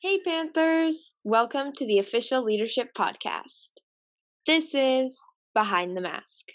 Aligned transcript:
Hey, 0.00 0.20
Panthers! 0.20 1.16
Welcome 1.24 1.72
to 1.72 1.84
the 1.84 1.98
official 1.98 2.44
leadership 2.44 2.90
podcast. 2.96 3.80
This 4.46 4.72
is 4.72 5.18
Behind 5.54 5.96
the 5.96 6.00
Mask. 6.00 6.52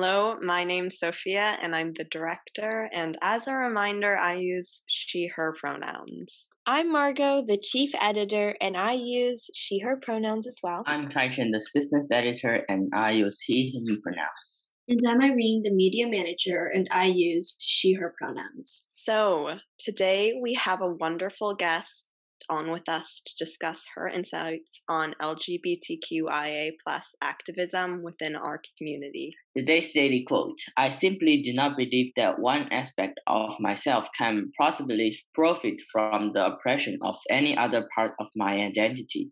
Hello, 0.00 0.36
my 0.40 0.62
name's 0.62 1.00
Sophia 1.00 1.58
and 1.60 1.74
I'm 1.74 1.92
the 1.92 2.04
director. 2.04 2.88
And 2.92 3.18
as 3.20 3.48
a 3.48 3.52
reminder, 3.52 4.16
I 4.16 4.34
use 4.34 4.84
she, 4.86 5.26
her 5.34 5.56
pronouns. 5.58 6.50
I'm 6.66 6.92
Margot, 6.92 7.42
the 7.44 7.58
chief 7.60 7.90
editor, 8.00 8.54
and 8.60 8.76
I 8.76 8.92
use 8.92 9.50
she, 9.56 9.80
her 9.80 9.98
pronouns 10.00 10.46
as 10.46 10.60
well. 10.62 10.84
I'm 10.86 11.08
Kaichan, 11.08 11.50
the 11.50 11.58
assistant 11.58 12.06
editor, 12.12 12.64
and 12.68 12.92
I 12.94 13.10
use 13.10 13.40
he, 13.40 13.70
him 13.74 14.00
pronouns. 14.00 14.72
And 14.86 15.00
I'm 15.04 15.20
Irene, 15.20 15.62
the 15.64 15.74
media 15.74 16.06
manager, 16.06 16.70
and 16.72 16.86
I 16.92 17.06
use 17.06 17.56
she, 17.58 17.94
her 17.94 18.14
pronouns. 18.16 18.84
So, 18.86 19.54
today 19.80 20.38
we 20.40 20.54
have 20.54 20.80
a 20.80 20.94
wonderful 20.94 21.56
guest 21.56 22.07
on 22.48 22.70
with 22.70 22.88
us 22.88 23.22
to 23.26 23.44
discuss 23.44 23.86
her 23.94 24.08
insights 24.08 24.82
on 24.88 25.14
LGBTQIA 25.20 26.72
plus 26.84 27.14
activism 27.22 28.02
within 28.02 28.36
our 28.36 28.60
community. 28.76 29.32
Today's 29.56 29.92
daily 29.92 30.24
quote 30.26 30.58
I 30.76 30.90
simply 30.90 31.42
do 31.42 31.52
not 31.52 31.76
believe 31.76 32.12
that 32.16 32.38
one 32.38 32.68
aspect 32.72 33.20
of 33.26 33.58
myself 33.60 34.08
can 34.16 34.52
possibly 34.58 35.16
profit 35.34 35.80
from 35.92 36.32
the 36.32 36.46
oppression 36.46 36.98
of 37.02 37.16
any 37.30 37.56
other 37.56 37.88
part 37.94 38.14
of 38.20 38.28
my 38.36 38.56
identity. 38.56 39.30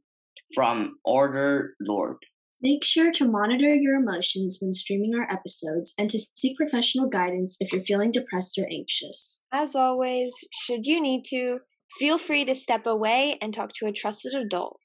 From 0.55 0.99
Audre 1.05 1.71
Lorde. 1.81 2.25
Make 2.63 2.85
sure 2.85 3.13
to 3.13 3.29
monitor 3.29 3.75
your 3.75 3.97
emotions 3.97 4.59
when 4.61 4.73
streaming 4.73 5.15
our 5.15 5.31
episodes 5.31 5.93
and 5.99 6.09
to 6.11 6.19
seek 6.19 6.57
professional 6.57 7.09
guidance 7.09 7.57
if 7.61 7.71
you're 7.71 7.83
feeling 7.83 8.11
depressed 8.11 8.59
or 8.59 8.67
anxious. 8.73 9.45
As 9.53 9.75
always, 9.75 10.35
should 10.53 10.87
you 10.87 11.01
need 11.01 11.25
to, 11.27 11.59
Feel 11.99 12.19
free 12.19 12.45
to 12.45 12.55
step 12.55 12.87
away 12.87 13.39
and 13.41 13.55
talk 13.55 13.71
to 13.75 13.87
a 13.87 13.93
trusted 13.93 14.35
adult. 14.35 14.79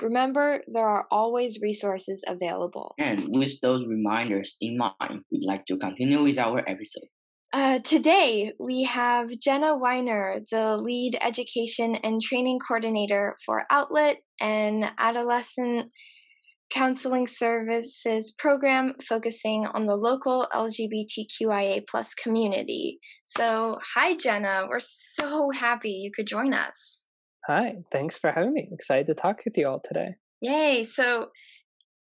Remember, 0.00 0.62
there 0.72 0.86
are 0.86 1.06
always 1.10 1.60
resources 1.60 2.22
available. 2.26 2.94
And 2.98 3.26
with 3.36 3.60
those 3.60 3.84
reminders 3.86 4.56
in 4.60 4.78
mind, 4.78 5.22
we'd 5.30 5.46
like 5.46 5.64
to 5.66 5.76
continue 5.76 6.22
with 6.22 6.38
our 6.38 6.60
episode. 6.68 7.08
Uh, 7.52 7.78
today, 7.78 8.52
we 8.60 8.84
have 8.84 9.30
Jenna 9.38 9.76
Wiener, 9.76 10.40
the 10.50 10.76
lead 10.76 11.16
education 11.20 11.96
and 11.96 12.20
training 12.20 12.58
coordinator 12.58 13.36
for 13.44 13.64
Outlet 13.70 14.18
and 14.40 14.90
Adolescent 14.98 15.90
counseling 16.70 17.26
services 17.26 18.34
program 18.38 18.94
focusing 19.02 19.66
on 19.72 19.86
the 19.86 19.94
local 19.94 20.46
LGBTQIA 20.52 21.84
plus 21.88 22.14
community. 22.14 22.98
So, 23.24 23.78
hi 23.94 24.14
Jenna, 24.14 24.66
we're 24.68 24.80
so 24.80 25.50
happy 25.50 25.90
you 25.90 26.10
could 26.14 26.26
join 26.26 26.52
us. 26.52 27.08
Hi, 27.46 27.76
thanks 27.90 28.18
for 28.18 28.30
having 28.30 28.52
me. 28.52 28.68
Excited 28.70 29.06
to 29.06 29.14
talk 29.14 29.40
with 29.44 29.56
you 29.56 29.66
all 29.66 29.80
today. 29.82 30.16
Yay! 30.42 30.82
So, 30.82 31.28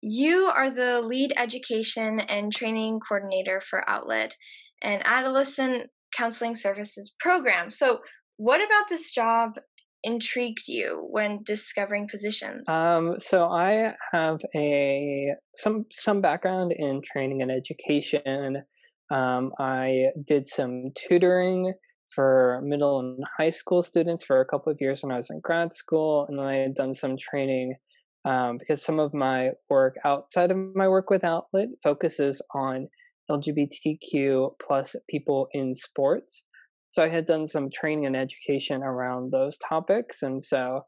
you 0.01 0.45
are 0.45 0.69
the 0.69 1.01
lead 1.01 1.33
education 1.37 2.19
and 2.19 2.53
training 2.53 2.99
coordinator 3.07 3.61
for 3.61 3.87
Outlet 3.89 4.35
and 4.81 5.01
Adolescent 5.05 5.89
Counseling 6.15 6.55
Services 6.55 7.15
program. 7.19 7.71
So, 7.71 7.99
what 8.37 8.57
about 8.63 8.89
this 8.89 9.11
job 9.11 9.59
intrigued 10.05 10.67
you 10.67 11.07
when 11.09 11.43
discovering 11.43 12.07
positions? 12.07 12.69
Um, 12.69 13.15
so 13.19 13.49
I 13.49 13.93
have 14.13 14.39
a 14.55 15.33
some 15.55 15.85
some 15.91 16.21
background 16.21 16.71
in 16.71 17.01
training 17.01 17.41
and 17.41 17.51
education. 17.51 18.63
Um, 19.11 19.51
I 19.59 20.07
did 20.25 20.47
some 20.47 20.91
tutoring 20.95 21.73
for 22.09 22.61
middle 22.63 22.99
and 22.99 23.23
high 23.37 23.49
school 23.49 23.83
students 23.83 24.23
for 24.23 24.39
a 24.39 24.45
couple 24.45 24.71
of 24.71 24.77
years 24.79 25.03
when 25.03 25.11
I 25.11 25.17
was 25.17 25.29
in 25.29 25.41
grad 25.41 25.73
school, 25.73 26.25
and 26.29 26.39
then 26.39 26.45
I 26.45 26.55
had 26.55 26.75
done 26.75 26.93
some 26.93 27.17
training 27.17 27.75
um, 28.23 28.57
because 28.57 28.83
some 28.83 28.99
of 28.99 29.13
my 29.13 29.51
work 29.69 29.95
outside 30.05 30.51
of 30.51 30.57
my 30.75 30.87
work 30.87 31.09
with 31.09 31.23
Outlet 31.23 31.69
focuses 31.83 32.41
on 32.53 32.87
LGBTQ 33.29 34.51
plus 34.65 34.95
people 35.09 35.47
in 35.51 35.75
sports. 35.75 36.43
So 36.89 37.03
I 37.03 37.09
had 37.09 37.25
done 37.25 37.47
some 37.47 37.69
training 37.69 38.05
and 38.05 38.15
education 38.15 38.81
around 38.83 39.31
those 39.31 39.57
topics. 39.57 40.21
And 40.21 40.43
so 40.43 40.81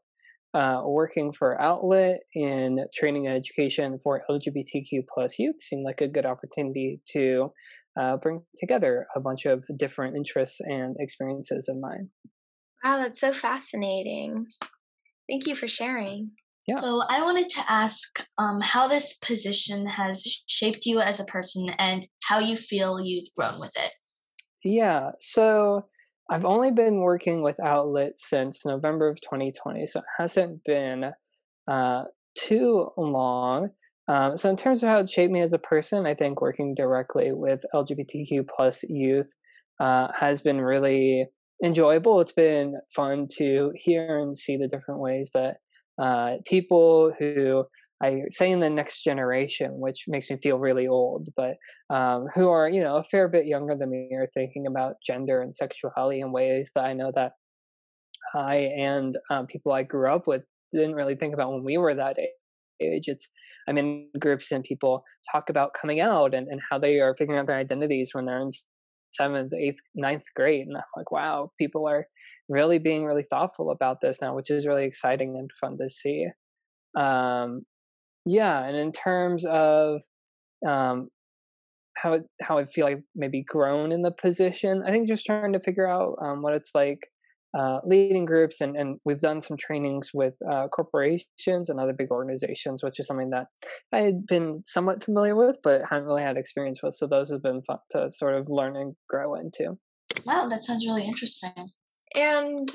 uh, 0.54 0.80
working 0.84 1.32
for 1.32 1.60
Outlet 1.60 2.20
in 2.34 2.86
training 2.94 3.26
and 3.26 3.36
education 3.36 3.98
for 4.02 4.22
LGBTQ 4.30 5.04
plus 5.12 5.38
youth 5.38 5.60
seemed 5.60 5.84
like 5.84 6.00
a 6.00 6.08
good 6.08 6.24
opportunity 6.24 7.00
to 7.12 7.52
uh, 8.00 8.16
bring 8.16 8.42
together 8.56 9.06
a 9.14 9.20
bunch 9.20 9.44
of 9.44 9.64
different 9.76 10.16
interests 10.16 10.60
and 10.60 10.96
experiences 10.98 11.68
of 11.68 11.76
mine. 11.78 12.08
Wow, 12.82 12.98
that's 12.98 13.20
so 13.20 13.32
fascinating. 13.32 14.46
Thank 15.28 15.46
you 15.46 15.54
for 15.54 15.68
sharing. 15.68 16.30
Yeah. 16.66 16.80
So 16.80 17.02
I 17.08 17.22
wanted 17.22 17.48
to 17.50 17.64
ask 17.68 18.22
um, 18.38 18.60
how 18.60 18.88
this 18.88 19.16
position 19.18 19.86
has 19.86 20.42
shaped 20.46 20.86
you 20.86 21.00
as 21.00 21.18
a 21.18 21.24
person 21.24 21.70
and 21.78 22.06
how 22.24 22.38
you 22.38 22.56
feel 22.56 23.00
you've 23.02 23.28
grown 23.36 23.58
with 23.58 23.72
it. 23.76 23.92
Yeah. 24.64 25.10
So 25.20 25.86
I've 26.30 26.44
only 26.44 26.70
been 26.70 27.00
working 27.00 27.42
with 27.42 27.60
Outlet 27.60 28.12
since 28.16 28.64
November 28.66 29.08
of 29.08 29.20
2020, 29.20 29.86
so 29.86 30.00
it 30.00 30.04
hasn't 30.18 30.62
been 30.64 31.12
uh, 31.66 32.04
too 32.38 32.88
long. 32.96 33.70
Um, 34.08 34.36
so 34.36 34.48
in 34.48 34.56
terms 34.56 34.82
of 34.82 34.88
how 34.88 34.98
it 34.98 35.08
shaped 35.08 35.32
me 35.32 35.40
as 35.40 35.52
a 35.52 35.58
person, 35.58 36.06
I 36.06 36.14
think 36.14 36.40
working 36.40 36.74
directly 36.74 37.32
with 37.32 37.60
LGBTQ 37.74 38.46
plus 38.54 38.82
youth 38.88 39.30
uh, 39.80 40.08
has 40.18 40.40
been 40.40 40.60
really 40.60 41.26
enjoyable. 41.62 42.20
It's 42.20 42.32
been 42.32 42.74
fun 42.94 43.26
to 43.36 43.70
hear 43.74 44.18
and 44.18 44.36
see 44.36 44.56
the 44.56 44.68
different 44.68 45.00
ways 45.00 45.30
that 45.34 45.58
uh, 46.00 46.36
people 46.46 47.12
who 47.18 47.64
I 48.02 48.22
say 48.28 48.50
in 48.50 48.60
the 48.60 48.70
next 48.70 49.02
generation, 49.02 49.72
which 49.80 50.04
makes 50.06 50.30
me 50.30 50.38
feel 50.40 50.58
really 50.58 50.86
old, 50.86 51.28
but 51.36 51.56
um, 51.90 52.26
who 52.34 52.48
are 52.48 52.68
you 52.68 52.80
know 52.80 52.96
a 52.96 53.04
fair 53.04 53.28
bit 53.28 53.46
younger 53.46 53.74
than 53.76 53.90
me 53.90 54.10
are 54.14 54.28
thinking 54.32 54.66
about 54.66 54.96
gender 55.04 55.40
and 55.40 55.54
sexuality 55.54 56.20
in 56.20 56.32
ways 56.32 56.70
that 56.74 56.84
I 56.84 56.92
know 56.92 57.10
that 57.14 57.32
I 58.34 58.56
and 58.76 59.16
um, 59.30 59.46
people 59.46 59.72
I 59.72 59.82
grew 59.82 60.10
up 60.10 60.26
with 60.26 60.42
didn't 60.72 60.94
really 60.94 61.16
think 61.16 61.34
about 61.34 61.52
when 61.52 61.64
we 61.64 61.78
were 61.78 61.94
that 61.94 62.18
age. 62.80 63.04
It's 63.08 63.28
I'm 63.68 63.78
in 63.78 64.08
groups 64.20 64.52
and 64.52 64.62
people 64.62 65.02
talk 65.32 65.50
about 65.50 65.74
coming 65.74 66.00
out 66.00 66.34
and, 66.34 66.46
and 66.48 66.60
how 66.70 66.78
they 66.78 67.00
are 67.00 67.16
figuring 67.16 67.40
out 67.40 67.46
their 67.46 67.56
identities 67.56 68.10
when 68.12 68.24
they're 68.24 68.40
in 68.40 68.50
seventh, 69.12 69.52
eighth, 69.54 69.80
ninth 69.94 70.24
grade, 70.36 70.66
and 70.66 70.76
I'm 70.76 70.82
like, 70.96 71.10
wow, 71.10 71.50
people 71.58 71.88
are 71.88 72.06
really 72.48 72.78
being 72.78 73.04
really 73.04 73.24
thoughtful 73.28 73.70
about 73.70 74.00
this 74.00 74.20
now, 74.22 74.34
which 74.34 74.50
is 74.50 74.66
really 74.66 74.84
exciting 74.84 75.36
and 75.36 75.50
fun 75.60 75.76
to 75.78 75.90
see. 75.90 76.26
Um, 76.96 77.62
yeah, 78.28 78.64
and 78.64 78.76
in 78.76 78.92
terms 78.92 79.44
of 79.46 80.02
um, 80.66 81.08
how 81.96 82.12
it, 82.14 82.24
how 82.42 82.58
I 82.58 82.64
feel 82.66 82.84
like 82.84 83.00
maybe 83.14 83.42
grown 83.42 83.90
in 83.90 84.02
the 84.02 84.10
position, 84.10 84.82
I 84.84 84.90
think 84.90 85.08
just 85.08 85.24
trying 85.24 85.54
to 85.54 85.60
figure 85.60 85.88
out 85.88 86.16
um, 86.22 86.42
what 86.42 86.54
it's 86.54 86.72
like 86.74 87.08
uh, 87.58 87.78
leading 87.84 88.26
groups, 88.26 88.60
and, 88.60 88.76
and 88.76 89.00
we've 89.04 89.18
done 89.18 89.40
some 89.40 89.56
trainings 89.56 90.10
with 90.12 90.34
uh, 90.50 90.68
corporations 90.68 91.70
and 91.70 91.80
other 91.80 91.94
big 91.94 92.10
organizations, 92.10 92.82
which 92.82 93.00
is 93.00 93.06
something 93.06 93.30
that 93.30 93.46
I 93.92 94.00
had 94.00 94.26
been 94.26 94.62
somewhat 94.64 95.02
familiar 95.02 95.34
with, 95.34 95.56
but 95.62 95.82
hadn't 95.88 96.06
really 96.06 96.22
had 96.22 96.36
experience 96.36 96.82
with. 96.82 96.94
So 96.94 97.06
those 97.06 97.30
have 97.30 97.42
been 97.42 97.62
fun 97.62 97.78
to 97.92 98.12
sort 98.12 98.34
of 98.34 98.48
learn 98.50 98.76
and 98.76 98.94
grow 99.08 99.34
into. 99.34 99.78
Wow, 100.26 100.48
that 100.48 100.62
sounds 100.62 100.86
really 100.86 101.06
interesting. 101.06 101.70
And 102.14 102.70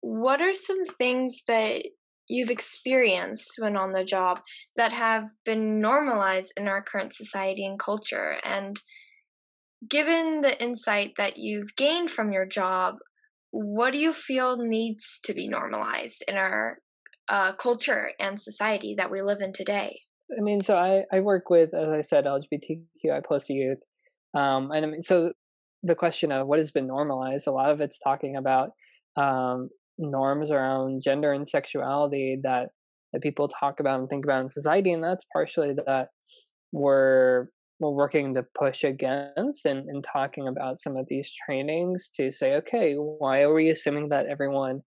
what 0.00 0.40
are 0.40 0.54
some 0.54 0.84
things 0.84 1.42
that 1.48 1.82
you've 2.28 2.50
experienced 2.50 3.54
when 3.58 3.76
on 3.76 3.92
the 3.92 4.04
job 4.04 4.40
that 4.76 4.92
have 4.92 5.30
been 5.44 5.80
normalized 5.80 6.52
in 6.56 6.68
our 6.68 6.82
current 6.82 7.14
society 7.14 7.64
and 7.64 7.78
culture. 7.78 8.36
And 8.44 8.76
given 9.88 10.42
the 10.42 10.60
insight 10.62 11.12
that 11.16 11.38
you've 11.38 11.76
gained 11.76 12.10
from 12.10 12.32
your 12.32 12.46
job 12.46 12.96
what 13.50 13.92
do 13.92 13.98
you 13.98 14.12
feel 14.12 14.56
needs 14.58 15.20
to 15.24 15.34
be 15.34 15.48
normalized 15.48 16.22
in 16.28 16.36
our 16.36 16.78
uh, 17.28 17.52
culture 17.52 18.12
and 18.18 18.40
society 18.40 18.94
that 18.96 19.10
we 19.10 19.22
live 19.22 19.40
in 19.40 19.52
today? 19.52 20.00
I 20.36 20.42
mean 20.42 20.60
so 20.60 20.76
i, 20.76 21.04
I 21.10 21.20
work 21.20 21.48
with 21.48 21.72
as 21.72 21.88
i 21.88 22.02
said 22.02 22.26
lgbtqi 22.26 23.24
plus 23.26 23.48
youth. 23.48 23.78
Um, 24.34 24.70
and 24.72 24.84
i 24.84 24.88
mean 24.88 25.02
so 25.02 25.32
the 25.82 25.94
question 25.94 26.32
of 26.32 26.46
what 26.46 26.58
has 26.58 26.70
been 26.70 26.86
normalized 26.86 27.46
a 27.46 27.52
lot 27.52 27.70
of 27.70 27.80
it's 27.80 27.98
talking 27.98 28.36
about 28.36 28.70
um, 29.16 29.70
norms 29.98 30.50
around 30.50 31.02
gender 31.02 31.32
and 31.32 31.46
sexuality 31.46 32.38
that 32.42 32.70
that 33.12 33.22
people 33.22 33.48
talk 33.48 33.80
about 33.80 34.00
and 34.00 34.08
think 34.08 34.24
about 34.24 34.42
in 34.42 34.48
society, 34.48 34.92
and 34.92 35.02
that's 35.02 35.24
partially 35.32 35.74
that 35.86 36.08
we're 36.72 37.48
we're 37.80 37.90
working 37.90 38.34
to 38.34 38.44
push 38.58 38.82
against 38.82 39.64
and, 39.64 39.88
and 39.88 40.02
talking 40.02 40.48
about 40.48 40.78
some 40.78 40.96
of 40.96 41.06
these 41.08 41.32
trainings 41.46 42.08
to 42.16 42.32
say, 42.32 42.54
okay, 42.54 42.94
why 42.94 43.42
are 43.42 43.54
we 43.54 43.70
assuming 43.70 44.08
that 44.08 44.26
everyone 44.26 44.82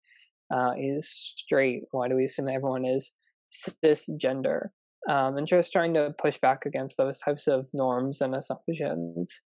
uh, 0.53 0.71
is 0.77 1.09
straight? 1.09 1.81
Why 1.91 2.07
do 2.07 2.15
we 2.15 2.23
assume 2.23 2.45
that 2.45 2.55
everyone 2.55 2.85
is 2.85 3.11
cisgender, 3.49 4.67
um, 5.09 5.37
and 5.37 5.47
just 5.47 5.71
trying 5.71 5.93
to 5.93 6.13
push 6.17 6.37
back 6.37 6.65
against 6.65 6.97
those 6.97 7.19
types 7.19 7.47
of 7.47 7.67
norms 7.73 8.21
and 8.21 8.35
assumptions. 8.35 9.39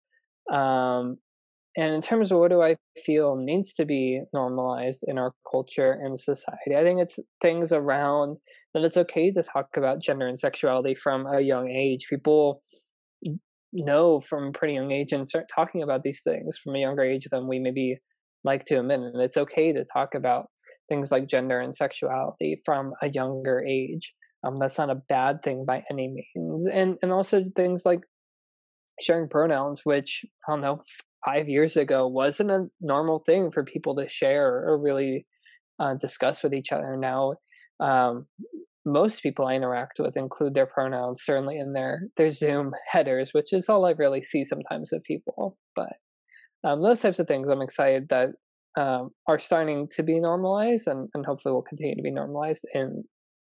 Um, 0.51 1.17
and 1.77 1.93
in 1.93 2.01
terms 2.01 2.31
of 2.31 2.39
what 2.39 2.51
do 2.51 2.61
I 2.61 2.75
feel 3.05 3.35
needs 3.35 3.73
to 3.73 3.85
be 3.85 4.21
normalized 4.33 5.03
in 5.07 5.17
our 5.17 5.33
culture 5.49 5.91
and 5.91 6.19
society, 6.19 6.75
I 6.75 6.81
think 6.81 6.99
it's 6.99 7.19
things 7.41 7.71
around 7.71 8.37
that 8.73 8.83
it's 8.83 8.97
okay 8.97 9.31
to 9.31 9.43
talk 9.43 9.77
about 9.77 10.01
gender 10.01 10.27
and 10.27 10.37
sexuality 10.37 10.95
from 10.95 11.25
a 11.27 11.41
young 11.41 11.67
age. 11.67 12.07
People 12.09 12.61
know 13.71 14.19
from 14.19 14.47
a 14.47 14.51
pretty 14.51 14.73
young 14.73 14.91
age 14.91 15.11
and 15.11 15.29
start 15.29 15.45
talking 15.53 15.83
about 15.83 16.03
these 16.03 16.21
things 16.23 16.57
from 16.57 16.75
a 16.75 16.79
younger 16.79 17.03
age 17.03 17.27
than 17.29 17.47
we 17.47 17.59
maybe 17.59 17.97
like 18.43 18.65
to 18.65 18.79
admit. 18.79 18.99
And 18.99 19.21
it's 19.21 19.37
okay 19.37 19.71
to 19.73 19.85
talk 19.85 20.15
about 20.15 20.47
things 20.87 21.11
like 21.11 21.27
gender 21.27 21.59
and 21.59 21.75
sexuality 21.75 22.61
from 22.65 22.93
a 23.01 23.09
younger 23.09 23.63
age. 23.65 24.13
Um, 24.43 24.57
that's 24.59 24.77
not 24.77 24.89
a 24.89 25.01
bad 25.07 25.43
thing 25.43 25.65
by 25.65 25.83
any 25.91 26.07
means. 26.07 26.65
And 26.65 26.97
and 27.03 27.11
also 27.11 27.43
things 27.55 27.83
like 27.85 28.01
sharing 29.01 29.29
pronouns, 29.29 29.81
which 29.83 30.25
I 30.47 30.51
don't 30.51 30.61
know, 30.61 30.81
five 31.25 31.49
years 31.49 31.77
ago 31.77 32.07
wasn't 32.07 32.51
a 32.51 32.67
normal 32.81 33.19
thing 33.19 33.51
for 33.51 33.63
people 33.63 33.95
to 33.95 34.07
share 34.07 34.47
or 34.67 34.77
really 34.77 35.25
uh, 35.79 35.95
discuss 35.95 36.43
with 36.43 36.53
each 36.53 36.71
other. 36.71 36.97
Now, 36.97 37.35
um, 37.79 38.27
most 38.85 39.21
people 39.21 39.45
I 39.45 39.55
interact 39.55 39.99
with 39.99 40.17
include 40.17 40.53
their 40.53 40.65
pronouns 40.65 41.23
certainly 41.23 41.57
in 41.57 41.73
their 41.73 42.03
their 42.17 42.29
Zoom 42.29 42.73
headers, 42.91 43.33
which 43.33 43.53
is 43.53 43.69
all 43.69 43.85
I 43.85 43.91
really 43.91 44.21
see 44.21 44.43
sometimes 44.43 44.93
of 44.93 45.03
people. 45.03 45.57
But 45.75 45.93
um, 46.63 46.81
those 46.81 47.01
types 47.01 47.19
of 47.19 47.27
things, 47.27 47.49
I'm 47.49 47.61
excited 47.61 48.09
that 48.09 48.29
um, 48.77 49.11
are 49.27 49.39
starting 49.39 49.87
to 49.95 50.03
be 50.03 50.19
normalized, 50.19 50.87
and, 50.87 51.09
and 51.13 51.25
hopefully 51.25 51.53
will 51.53 51.61
continue 51.61 51.95
to 51.95 52.01
be 52.01 52.11
normalized 52.11 52.65
in 52.73 53.03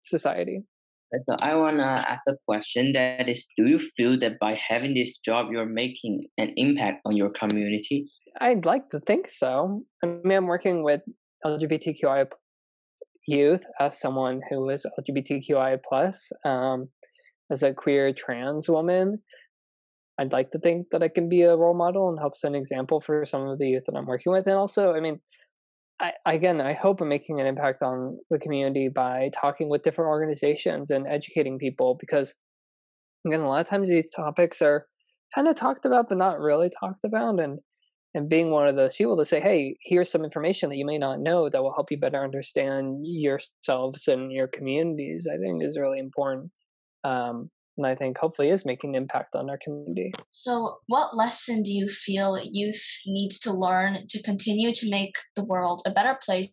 society. 0.02 0.62
So 1.22 1.36
I 1.40 1.54
wanna 1.54 2.04
ask 2.08 2.24
a 2.28 2.36
question 2.46 2.92
that 2.92 3.28
is, 3.28 3.46
do 3.56 3.68
you 3.68 3.78
feel 3.78 4.18
that 4.18 4.38
by 4.40 4.54
having 4.54 4.94
this 4.94 5.18
job, 5.18 5.48
you're 5.50 5.66
making 5.66 6.24
an 6.36 6.52
impact 6.56 7.02
on 7.04 7.16
your 7.16 7.30
community? 7.30 8.08
I'd 8.40 8.66
like 8.66 8.88
to 8.90 9.00
think 9.00 9.30
so. 9.30 9.82
I 10.02 10.06
mean, 10.06 10.36
I'm 10.36 10.46
working 10.46 10.82
with 10.82 11.02
LGBTQI 11.44 12.26
youth 13.26 13.64
as 13.80 14.00
someone 14.00 14.40
who 14.50 14.68
is 14.68 14.86
LGBTQI 14.98 15.78
plus, 15.88 16.30
um, 16.44 16.88
as 17.50 17.62
a 17.62 17.72
queer 17.72 18.12
trans 18.12 18.68
woman. 18.68 19.22
I'd 20.18 20.32
like 20.32 20.50
to 20.52 20.58
think 20.58 20.88
that 20.92 21.02
I 21.02 21.08
can 21.08 21.28
be 21.28 21.42
a 21.42 21.56
role 21.56 21.74
model 21.74 22.08
and 22.08 22.18
help 22.18 22.36
set 22.36 22.48
an 22.48 22.54
example 22.54 23.00
for 23.00 23.24
some 23.26 23.46
of 23.46 23.58
the 23.58 23.68
youth 23.68 23.84
that 23.86 23.96
I'm 23.96 24.06
working 24.06 24.32
with. 24.32 24.46
And 24.46 24.56
also, 24.56 24.94
I 24.94 25.00
mean, 25.00 25.20
I, 26.00 26.12
again, 26.26 26.60
I 26.60 26.74
hope 26.74 27.00
I'm 27.00 27.08
making 27.08 27.40
an 27.40 27.46
impact 27.46 27.82
on 27.82 28.18
the 28.30 28.38
community 28.38 28.88
by 28.88 29.30
talking 29.34 29.68
with 29.68 29.82
different 29.82 30.08
organizations 30.08 30.90
and 30.90 31.06
educating 31.06 31.58
people 31.58 31.96
because, 31.98 32.34
again, 33.26 33.40
a 33.40 33.48
lot 33.48 33.62
of 33.62 33.68
times 33.68 33.88
these 33.88 34.10
topics 34.10 34.60
are 34.60 34.86
kind 35.34 35.48
of 35.48 35.56
talked 35.56 35.86
about 35.86 36.08
but 36.08 36.18
not 36.18 36.38
really 36.38 36.70
talked 36.70 37.04
about. 37.04 37.40
And 37.40 37.60
and 38.14 38.30
being 38.30 38.50
one 38.50 38.66
of 38.66 38.76
those 38.76 38.96
people 38.96 39.16
to 39.18 39.26
say, 39.26 39.40
hey, 39.40 39.76
here's 39.82 40.10
some 40.10 40.24
information 40.24 40.70
that 40.70 40.76
you 40.76 40.86
may 40.86 40.96
not 40.96 41.20
know 41.20 41.50
that 41.50 41.62
will 41.62 41.74
help 41.74 41.90
you 41.90 41.98
better 41.98 42.24
understand 42.24 43.00
yourselves 43.02 44.08
and 44.08 44.32
your 44.32 44.48
communities, 44.48 45.28
I 45.30 45.36
think 45.36 45.62
is 45.62 45.78
really 45.78 45.98
important. 45.98 46.50
Um, 47.04 47.50
and 47.76 47.86
I 47.86 47.94
think 47.94 48.18
hopefully 48.18 48.50
is 48.50 48.64
making 48.64 48.96
an 48.96 49.02
impact 49.02 49.34
on 49.34 49.50
our 49.50 49.58
community. 49.58 50.12
So, 50.30 50.78
what 50.86 51.16
lesson 51.16 51.62
do 51.62 51.70
you 51.72 51.88
feel 51.88 52.38
youth 52.42 52.82
needs 53.06 53.38
to 53.40 53.52
learn 53.52 54.06
to 54.08 54.22
continue 54.22 54.72
to 54.72 54.90
make 54.90 55.16
the 55.34 55.44
world 55.44 55.82
a 55.86 55.90
better 55.90 56.18
place 56.24 56.52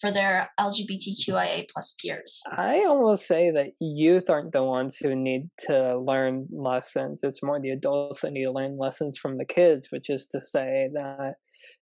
for 0.00 0.12
their 0.12 0.50
LGBTQIA 0.58 1.66
plus 1.72 1.96
peers? 2.00 2.42
I 2.50 2.84
almost 2.84 3.26
say 3.26 3.50
that 3.50 3.72
youth 3.80 4.30
aren't 4.30 4.52
the 4.52 4.64
ones 4.64 4.96
who 4.96 5.14
need 5.14 5.48
to 5.66 5.98
learn 5.98 6.48
lessons. 6.50 7.20
It's 7.22 7.42
more 7.42 7.60
the 7.60 7.70
adults 7.70 8.22
that 8.22 8.32
need 8.32 8.44
to 8.44 8.52
learn 8.52 8.78
lessons 8.78 9.18
from 9.18 9.38
the 9.38 9.44
kids, 9.44 9.88
which 9.90 10.10
is 10.10 10.26
to 10.28 10.40
say 10.40 10.88
that 10.94 11.34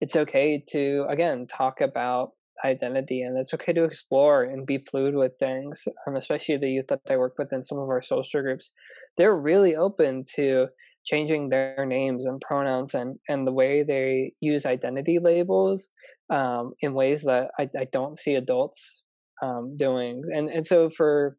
it's 0.01 0.15
okay 0.15 0.63
to 0.69 1.05
again 1.09 1.45
talk 1.47 1.79
about 1.79 2.31
identity 2.65 3.21
and 3.21 3.37
it's 3.37 3.53
okay 3.53 3.73
to 3.73 3.83
explore 3.83 4.43
and 4.43 4.65
be 4.65 4.77
fluid 4.77 5.15
with 5.15 5.31
things 5.39 5.87
um, 6.07 6.15
especially 6.15 6.57
the 6.57 6.69
youth 6.69 6.87
that 6.87 6.99
i 7.09 7.17
work 7.17 7.35
with 7.37 7.51
in 7.51 7.63
some 7.63 7.79
of 7.79 7.89
our 7.89 8.01
social 8.01 8.41
groups. 8.41 8.71
They're 9.17 9.35
really 9.35 9.75
open 9.75 10.25
to 10.35 10.67
changing 11.05 11.49
their 11.49 11.85
names 11.85 12.25
and 12.25 12.39
pronouns 12.41 12.93
and 12.93 13.17
and 13.27 13.47
the 13.47 13.51
way 13.51 13.83
they 13.83 14.33
use 14.39 14.65
identity 14.65 15.19
labels 15.19 15.89
um, 16.29 16.73
in 16.81 16.93
ways 16.93 17.23
that 17.23 17.51
I, 17.59 17.67
I 17.77 17.85
don't 17.91 18.17
see 18.17 18.35
adults 18.35 19.01
um, 19.41 19.75
doing. 19.77 20.21
And 20.35 20.49
and 20.49 20.65
so 20.65 20.89
for 20.89 21.37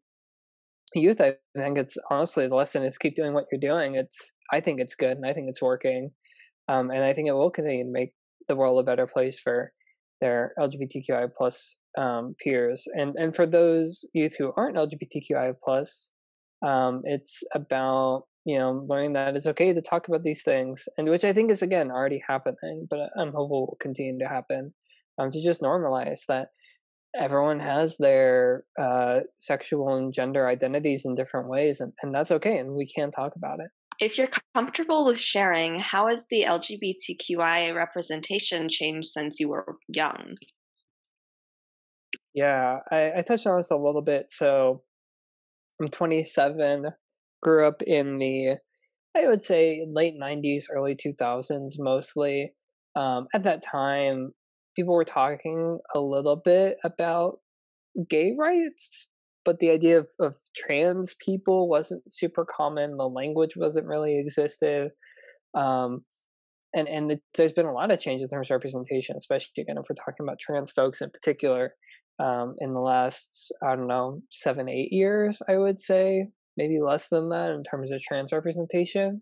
youth 0.95 1.19
i 1.19 1.33
think 1.57 1.77
it's 1.77 1.97
honestly 2.11 2.47
the 2.47 2.55
lesson 2.55 2.83
is 2.83 2.99
keep 2.99 3.15
doing 3.15 3.33
what 3.33 3.45
you're 3.51 3.59
doing. 3.59 3.95
It's 3.95 4.31
i 4.51 4.59
think 4.59 4.79
it's 4.79 4.95
good 4.95 5.17
and 5.17 5.25
i 5.25 5.33
think 5.33 5.49
it's 5.49 5.61
working 5.61 6.11
um, 6.67 6.91
and 6.91 7.03
i 7.03 7.13
think 7.13 7.27
it 7.27 7.33
will 7.33 7.49
continue 7.49 7.83
to 7.83 7.91
make 7.91 8.13
the 8.47 8.55
world 8.55 8.79
a 8.79 8.83
better 8.83 9.07
place 9.07 9.39
for 9.39 9.71
their 10.23 10.53
LGBTQI 10.57 11.33
plus 11.37 11.77
um, 11.97 12.35
peers, 12.41 12.87
and 12.95 13.15
and 13.15 13.35
for 13.35 13.45
those 13.45 14.05
youth 14.13 14.35
who 14.37 14.53
aren't 14.55 14.77
LGBTQI 14.77 15.55
plus, 15.61 16.11
um, 16.65 17.01
it's 17.03 17.43
about 17.53 18.23
you 18.45 18.57
know 18.57 18.85
learning 18.89 19.13
that 19.13 19.35
it's 19.35 19.47
okay 19.47 19.73
to 19.73 19.81
talk 19.81 20.07
about 20.07 20.23
these 20.23 20.43
things, 20.43 20.87
and 20.97 21.09
which 21.09 21.25
I 21.25 21.33
think 21.33 21.51
is 21.51 21.61
again 21.61 21.91
already 21.91 22.23
happening, 22.25 22.87
but 22.89 22.99
I'm 23.19 23.33
hopeful 23.33 23.67
will 23.67 23.77
continue 23.81 24.17
to 24.19 24.29
happen. 24.29 24.73
Um, 25.19 25.29
to 25.29 25.43
just 25.43 25.61
normalize 25.61 26.25
that 26.27 26.47
everyone 27.15 27.59
has 27.59 27.97
their 27.97 28.63
uh, 28.81 29.19
sexual 29.37 29.95
and 29.95 30.11
gender 30.11 30.47
identities 30.47 31.05
in 31.05 31.15
different 31.15 31.49
ways, 31.49 31.81
and, 31.81 31.91
and 32.01 32.15
that's 32.15 32.31
okay, 32.31 32.57
and 32.57 32.71
we 32.71 32.87
can 32.87 33.11
talk 33.11 33.33
about 33.35 33.59
it. 33.59 33.69
If 33.99 34.17
you're 34.17 34.29
comfortable 34.55 35.05
with 35.05 35.19
sharing, 35.19 35.79
how 35.79 36.07
has 36.07 36.25
the 36.29 36.43
LGBTQI 36.43 37.73
representation 37.75 38.67
changed 38.69 39.07
since 39.07 39.39
you 39.39 39.49
were 39.49 39.77
young? 39.87 40.35
Yeah, 42.33 42.79
I, 42.91 43.11
I 43.17 43.21
touched 43.21 43.45
on 43.45 43.57
this 43.57 43.71
a 43.71 43.77
little 43.77 44.01
bit. 44.01 44.25
So 44.29 44.81
I'm 45.79 45.87
27, 45.87 46.87
grew 47.41 47.67
up 47.67 47.81
in 47.83 48.15
the, 48.15 48.57
I 49.15 49.27
would 49.27 49.43
say, 49.43 49.85
late 49.91 50.15
90s, 50.19 50.63
early 50.73 50.95
2000s 50.95 51.73
mostly. 51.77 52.53
Um, 52.95 53.27
at 53.33 53.43
that 53.43 53.63
time, 53.63 54.31
people 54.75 54.95
were 54.95 55.05
talking 55.05 55.79
a 55.93 55.99
little 55.99 56.35
bit 56.35 56.77
about 56.83 57.39
gay 58.09 58.33
rights, 58.37 59.07
but 59.45 59.59
the 59.59 59.69
idea 59.69 59.99
of, 59.99 60.07
of 60.19 60.35
trans 60.55 61.15
people 61.23 61.67
wasn't 61.67 62.03
super 62.11 62.45
common. 62.45 62.97
The 62.97 63.07
language 63.07 63.55
wasn't 63.55 63.87
really 63.87 64.17
existed. 64.17 64.91
Um, 65.53 66.05
and 66.73 66.87
and 66.87 67.19
there's 67.35 67.53
been 67.53 67.65
a 67.65 67.73
lot 67.73 67.91
of 67.91 67.99
change 67.99 68.21
in 68.21 68.27
terms 68.27 68.49
of 68.49 68.55
representation, 68.55 69.15
especially 69.17 69.61
again 69.61 69.77
if 69.77 69.85
we're 69.89 69.95
talking 69.95 70.25
about 70.25 70.39
trans 70.39 70.71
folks 70.71 71.01
in 71.01 71.09
particular. 71.09 71.73
Um, 72.19 72.55
in 72.59 72.73
the 72.73 72.79
last 72.79 73.51
I 73.63 73.75
don't 73.75 73.87
know 73.87 74.21
seven 74.29 74.69
eight 74.69 74.91
years, 74.91 75.41
I 75.47 75.57
would 75.57 75.79
say 75.79 76.27
maybe 76.57 76.79
less 76.79 77.09
than 77.09 77.29
that 77.29 77.51
in 77.51 77.63
terms 77.63 77.91
of 77.91 78.01
trans 78.01 78.31
representation. 78.31 79.21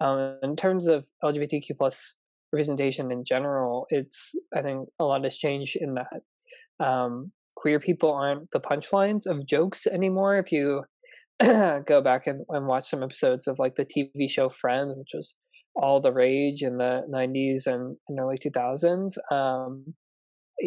Um, 0.00 0.38
in 0.42 0.56
terms 0.56 0.86
of 0.86 1.08
LGBTQ 1.22 1.78
plus 1.78 2.14
representation 2.52 3.10
in 3.10 3.24
general, 3.24 3.86
it's 3.90 4.32
I 4.54 4.62
think 4.62 4.88
a 4.98 5.04
lot 5.04 5.24
has 5.24 5.36
changed 5.36 5.76
in 5.76 5.90
that. 5.90 6.84
Um, 6.84 7.32
queer 7.56 7.80
people 7.80 8.12
aren't 8.12 8.50
the 8.50 8.60
punchlines 8.60 9.26
of 9.26 9.46
jokes 9.46 9.86
anymore. 9.86 10.36
If 10.38 10.52
you 10.52 10.82
go 11.42 12.00
back 12.02 12.26
and, 12.26 12.44
and 12.48 12.66
watch 12.66 12.88
some 12.88 13.02
episodes 13.02 13.46
of 13.46 13.58
like 13.58 13.76
the 13.76 13.86
TV 13.86 14.28
show 14.30 14.48
Friends, 14.48 14.94
which 14.96 15.10
was 15.14 15.34
all 15.76 16.00
the 16.00 16.12
rage 16.12 16.62
in 16.62 16.78
the 16.78 17.02
90s 17.12 17.66
and, 17.66 17.96
and 18.08 18.20
early 18.20 18.36
2000s, 18.38 19.16
um, 19.32 19.94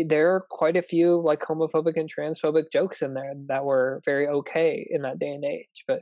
there 0.06 0.36
are 0.36 0.46
quite 0.50 0.75
a 0.75 0.82
few 0.82 1.22
like 1.24 1.39
homophobic 1.39 1.94
and 1.96 2.10
transphobic 2.10 2.65
jokes 2.72 3.01
in 3.01 3.13
there 3.13 3.34
that 3.48 3.63
were 3.63 4.01
very 4.06 4.27
okay 4.27 4.86
in 4.89 5.01
that 5.03 5.17
day 5.17 5.29
and 5.29 5.46
age, 5.46 5.84
but 5.88 6.01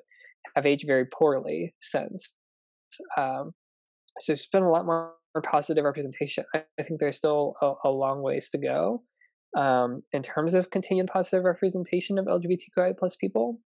have 0.56 0.66
aged 0.66 0.86
very 0.88 1.06
poorly 1.06 1.76
since. 1.80 2.34
Um, 3.18 3.52
so 4.20 4.34
it's 4.34 4.48
been 4.48 4.64
a 4.64 4.70
lot 4.70 4.86
more 4.86 5.14
positive 5.44 5.84
representation. 5.84 6.46
I, 6.54 6.64
I 6.80 6.84
think 6.84 7.00
there's 7.00 7.18
still 7.18 7.56
a, 7.62 7.74
a 7.84 7.90
long 7.90 8.24
ways 8.24 8.50
to 8.52 8.58
go 8.58 9.04
um, 9.56 10.04
in 10.12 10.22
terms 10.22 10.54
of 10.54 10.70
continued 10.70 11.08
positive 11.08 11.44
representation 11.44 12.18
of 12.18 12.26
LGBTQI 12.26 12.98
plus 12.98 13.16
people. 13.16 13.60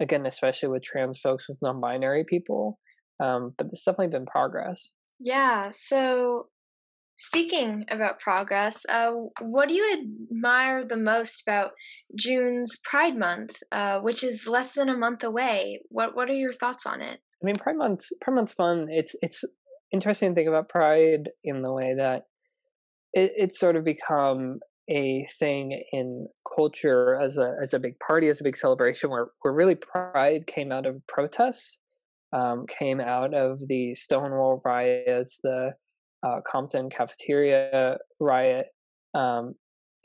Again, 0.00 0.26
especially 0.26 0.68
with 0.68 0.82
trans 0.82 1.18
folks, 1.18 1.48
with 1.48 1.58
non-binary 1.62 2.24
people. 2.24 2.78
Um, 3.22 3.54
but 3.56 3.68
there's 3.68 3.82
definitely 3.84 4.08
been 4.08 4.26
progress. 4.26 4.90
Yeah. 5.18 5.70
So, 5.72 6.48
speaking 7.16 7.86
about 7.88 8.20
progress, 8.20 8.84
uh, 8.88 9.12
what 9.40 9.68
do 9.68 9.74
you 9.74 10.04
admire 10.30 10.84
the 10.84 10.98
most 10.98 11.42
about 11.46 11.70
June's 12.14 12.78
Pride 12.84 13.16
Month, 13.16 13.56
uh, 13.72 14.00
which 14.00 14.22
is 14.22 14.46
less 14.46 14.72
than 14.72 14.90
a 14.90 14.96
month 14.96 15.24
away? 15.24 15.80
What 15.88 16.14
What 16.14 16.28
are 16.28 16.34
your 16.34 16.52
thoughts 16.52 16.84
on 16.84 17.00
it? 17.00 17.20
I 17.42 17.46
mean, 17.46 17.56
Pride 17.56 17.76
Month. 17.76 18.04
Pride 18.20 18.34
Month's 18.34 18.52
fun. 18.52 18.88
It's 18.90 19.14
it's 19.22 19.44
interesting 19.92 20.30
to 20.30 20.34
think 20.34 20.48
about 20.48 20.68
Pride 20.68 21.30
in 21.44 21.62
the 21.62 21.72
way 21.72 21.94
that 21.96 22.24
it, 23.14 23.32
it's 23.36 23.58
sort 23.58 23.76
of 23.76 23.84
become 23.84 24.60
a 24.88 25.26
thing 25.38 25.82
in 25.92 26.28
culture 26.54 27.16
as 27.16 27.38
a 27.38 27.56
as 27.60 27.74
a 27.74 27.78
big 27.78 27.98
party, 27.98 28.28
as 28.28 28.40
a 28.40 28.44
big 28.44 28.56
celebration, 28.56 29.10
where 29.10 29.28
where 29.42 29.52
really 29.52 29.74
pride 29.74 30.46
came 30.46 30.72
out 30.72 30.86
of 30.86 31.06
protests, 31.06 31.78
um, 32.32 32.66
came 32.66 33.00
out 33.00 33.34
of 33.34 33.60
the 33.68 33.94
Stonewall 33.94 34.60
riots, 34.64 35.38
the 35.42 35.72
uh, 36.22 36.40
Compton 36.46 36.90
cafeteria 36.90 37.98
riot 38.20 38.66
um, 39.14 39.54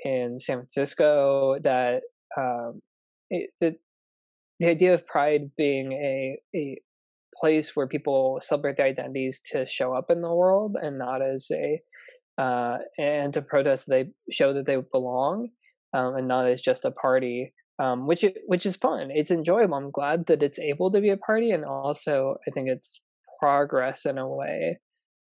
in 0.03 0.39
San 0.39 0.57
Francisco. 0.57 1.57
That 1.61 2.03
um, 2.37 2.81
it, 3.29 3.51
the 3.59 3.75
the 4.59 4.67
idea 4.67 4.93
of 4.93 5.05
pride 5.05 5.51
being 5.57 5.91
a 5.93 6.37
a 6.55 6.81
place 7.39 7.75
where 7.75 7.87
people 7.87 8.39
celebrate 8.41 8.77
their 8.77 8.87
identities 8.87 9.41
to 9.51 9.65
show 9.65 9.93
up 9.93 10.05
in 10.09 10.21
the 10.21 10.33
world 10.33 10.75
and 10.81 10.97
not 10.97 11.21
as 11.21 11.47
a 11.51 11.81
uh, 12.37 12.77
and 12.97 13.33
to 13.33 13.41
protest 13.41 13.87
they 13.87 14.09
show 14.31 14.53
that 14.53 14.65
they 14.65 14.77
belong 14.91 15.49
um, 15.93 16.15
and 16.15 16.27
not 16.27 16.47
as 16.47 16.61
just 16.61 16.85
a 16.85 16.91
party 16.91 17.53
um, 17.81 18.05
which 18.05 18.23
which 18.45 18.65
is 18.65 18.75
fun. 18.75 19.09
It's 19.11 19.31
enjoyable. 19.31 19.75
I'm 19.75 19.91
glad 19.91 20.27
that 20.27 20.43
it's 20.43 20.59
able 20.59 20.91
to 20.91 21.01
be 21.01 21.09
a 21.09 21.17
party 21.17 21.51
and 21.51 21.65
also 21.65 22.35
i 22.47 22.51
think 22.51 22.69
it's 22.69 23.01
progress 23.39 24.05
in 24.05 24.19
a 24.19 24.27
way 24.27 24.79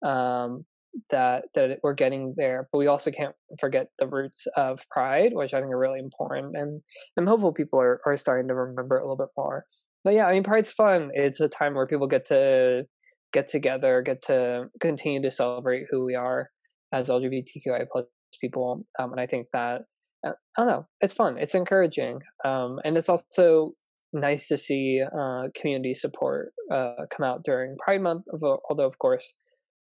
um, 0.05 0.65
that 1.09 1.45
that 1.53 1.79
we're 1.81 1.93
getting 1.93 2.33
there. 2.35 2.67
But 2.71 2.79
we 2.79 2.87
also 2.87 3.09
can't 3.09 3.35
forget 3.59 3.87
the 3.99 4.07
roots 4.07 4.47
of 4.57 4.85
pride 4.89 5.31
which 5.33 5.53
i 5.53 5.61
think 5.61 5.71
are 5.71 5.79
really 5.79 5.99
important 5.99 6.55
and 6.57 6.81
i'm 7.17 7.27
hopeful 7.27 7.53
people 7.53 7.79
are, 7.79 8.01
are 8.05 8.17
starting 8.17 8.49
to 8.49 8.55
remember 8.55 8.97
a 8.97 9.03
little 9.03 9.17
bit 9.17 9.29
more. 9.37 9.65
But 10.03 10.13
yeah 10.15 10.25
i 10.27 10.33
mean 10.33 10.43
pride's 10.43 10.71
fun. 10.71 11.11
It's 11.13 11.39
a 11.39 11.47
time 11.47 11.73
where 11.73 11.87
people 11.87 12.07
get 12.07 12.25
to 12.25 12.85
get 13.31 13.47
together 13.47 14.01
get 14.01 14.21
to 14.23 14.65
continue 14.81 15.21
to 15.21 15.31
celebrate 15.31 15.85
who 15.89 16.03
we 16.03 16.15
are 16.15 16.49
as 16.93 17.09
lgbtqi 17.09 17.85
plus 17.91 18.05
people 18.39 18.85
um, 18.99 19.11
and 19.11 19.19
i 19.19 19.25
think 19.25 19.47
that 19.53 19.81
uh, 20.25 20.31
i 20.57 20.61
don't 20.61 20.67
know 20.67 20.85
it's 21.01 21.13
fun 21.13 21.37
it's 21.37 21.55
encouraging 21.55 22.19
um, 22.45 22.79
and 22.83 22.97
it's 22.97 23.09
also 23.09 23.73
nice 24.13 24.47
to 24.47 24.57
see 24.57 25.01
uh, 25.01 25.43
community 25.55 25.93
support 25.93 26.51
uh, 26.71 26.95
come 27.15 27.25
out 27.25 27.43
during 27.43 27.75
pride 27.83 28.01
month 28.01 28.23
although 28.33 28.87
of 28.87 28.97
course 28.99 29.35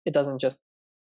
it 0.05 0.13
doesn't 0.13 0.39
just 0.39 0.57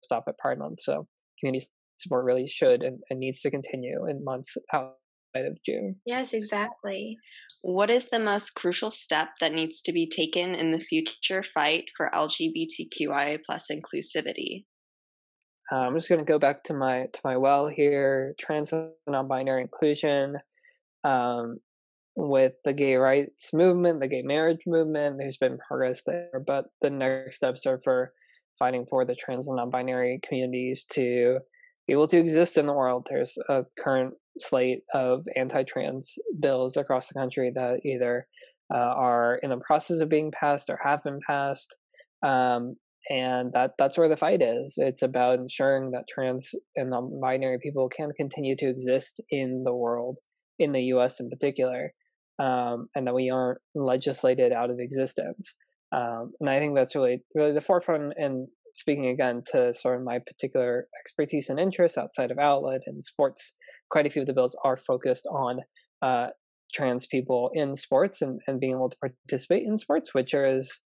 stop 0.02 0.24
at 0.28 0.38
Pride 0.38 0.58
Month. 0.58 0.80
So 0.82 1.06
community 1.38 1.66
support 1.98 2.24
really 2.24 2.46
should 2.46 2.82
and, 2.82 3.00
and 3.08 3.18
needs 3.18 3.40
to 3.42 3.50
continue 3.50 4.06
in 4.08 4.24
months 4.24 4.56
outside 4.72 5.46
of 5.46 5.56
June. 5.64 5.96
Yes, 6.06 6.32
exactly. 6.32 7.16
What 7.62 7.90
is 7.90 8.08
the 8.08 8.18
most 8.18 8.52
crucial 8.54 8.90
step 8.90 9.28
that 9.40 9.52
needs 9.52 9.82
to 9.82 9.92
be 9.92 10.08
taken 10.08 10.54
in 10.54 10.70
the 10.70 10.80
future 10.80 11.42
fight 11.42 11.84
for 11.96 12.10
LGBTQIA 12.12 13.38
plus 13.44 13.68
inclusivity? 13.70 14.64
Uh, 15.70 15.76
I'm 15.76 15.94
just 15.94 16.08
going 16.08 16.18
to 16.18 16.24
go 16.24 16.38
back 16.38 16.64
to 16.64 16.74
my 16.74 17.06
to 17.12 17.20
my 17.24 17.36
well 17.36 17.68
here. 17.68 18.34
Trans 18.38 18.72
and 18.72 18.90
non-binary 19.06 19.62
inclusion. 19.62 20.36
Um, 21.04 21.58
with 22.16 22.54
the 22.64 22.72
gay 22.72 22.96
rights 22.96 23.52
movement, 23.54 24.00
the 24.00 24.08
gay 24.08 24.22
marriage 24.22 24.62
movement, 24.66 25.16
there's 25.16 25.36
been 25.36 25.58
progress 25.58 26.02
there, 26.04 26.42
but 26.44 26.66
the 26.82 26.90
next 26.90 27.36
steps 27.36 27.66
are 27.66 27.80
for 27.82 28.12
fighting 28.58 28.84
for 28.90 29.04
the 29.04 29.14
trans 29.14 29.48
and 29.48 29.56
non-binary 29.56 30.20
communities 30.22 30.84
to 30.92 31.38
be 31.86 31.92
able 31.92 32.08
to 32.08 32.18
exist 32.18 32.58
in 32.58 32.66
the 32.66 32.72
world. 32.72 33.06
There's 33.08 33.38
a 33.48 33.64
current 33.78 34.14
slate 34.38 34.82
of 34.92 35.24
anti-trans 35.36 36.14
bills 36.38 36.76
across 36.76 37.08
the 37.08 37.14
country 37.14 37.50
that 37.54 37.80
either 37.84 38.26
uh, 38.72 38.76
are 38.76 39.36
in 39.36 39.50
the 39.50 39.56
process 39.58 40.00
of 40.00 40.08
being 40.08 40.30
passed 40.30 40.68
or 40.68 40.78
have 40.82 41.02
been 41.02 41.20
passed. 41.26 41.76
Um, 42.22 42.76
and 43.08 43.52
that 43.52 43.72
that's 43.78 43.96
where 43.96 44.08
the 44.08 44.16
fight 44.16 44.42
is. 44.42 44.74
It's 44.76 45.02
about 45.02 45.38
ensuring 45.38 45.92
that 45.92 46.04
trans 46.08 46.50
and 46.76 46.90
non-binary 46.90 47.58
people 47.62 47.88
can 47.88 48.10
continue 48.16 48.56
to 48.56 48.68
exist 48.68 49.20
in 49.30 49.64
the 49.64 49.74
world, 49.74 50.18
in 50.58 50.72
the 50.72 50.82
U.S. 50.94 51.20
in 51.20 51.30
particular, 51.30 51.92
um, 52.38 52.88
and 52.94 53.06
that 53.06 53.14
we 53.14 53.30
aren't 53.30 53.60
legislated 53.74 54.52
out 54.52 54.70
of 54.70 54.78
existence. 54.78 55.54
Um, 55.92 56.32
and 56.40 56.50
I 56.50 56.58
think 56.58 56.74
that's 56.74 56.94
really 56.94 57.22
really 57.34 57.52
the 57.52 57.60
forefront. 57.60 58.14
And 58.16 58.48
speaking 58.74 59.06
again 59.06 59.42
to 59.52 59.72
sort 59.72 59.96
of 59.96 60.04
my 60.04 60.18
particular 60.18 60.86
expertise 61.00 61.48
and 61.48 61.58
interests 61.58 61.98
outside 61.98 62.30
of 62.30 62.38
outlet 62.38 62.82
and 62.86 63.02
sports, 63.02 63.54
quite 63.90 64.06
a 64.06 64.10
few 64.10 64.22
of 64.22 64.26
the 64.26 64.34
bills 64.34 64.56
are 64.64 64.76
focused 64.76 65.26
on 65.26 65.60
uh, 66.02 66.28
trans 66.72 67.06
people 67.06 67.50
in 67.54 67.76
sports 67.76 68.22
and, 68.22 68.40
and 68.46 68.60
being 68.60 68.72
able 68.72 68.90
to 68.90 68.96
participate 68.98 69.64
in 69.66 69.76
sports, 69.76 70.14
which 70.14 70.34
is 70.34 70.80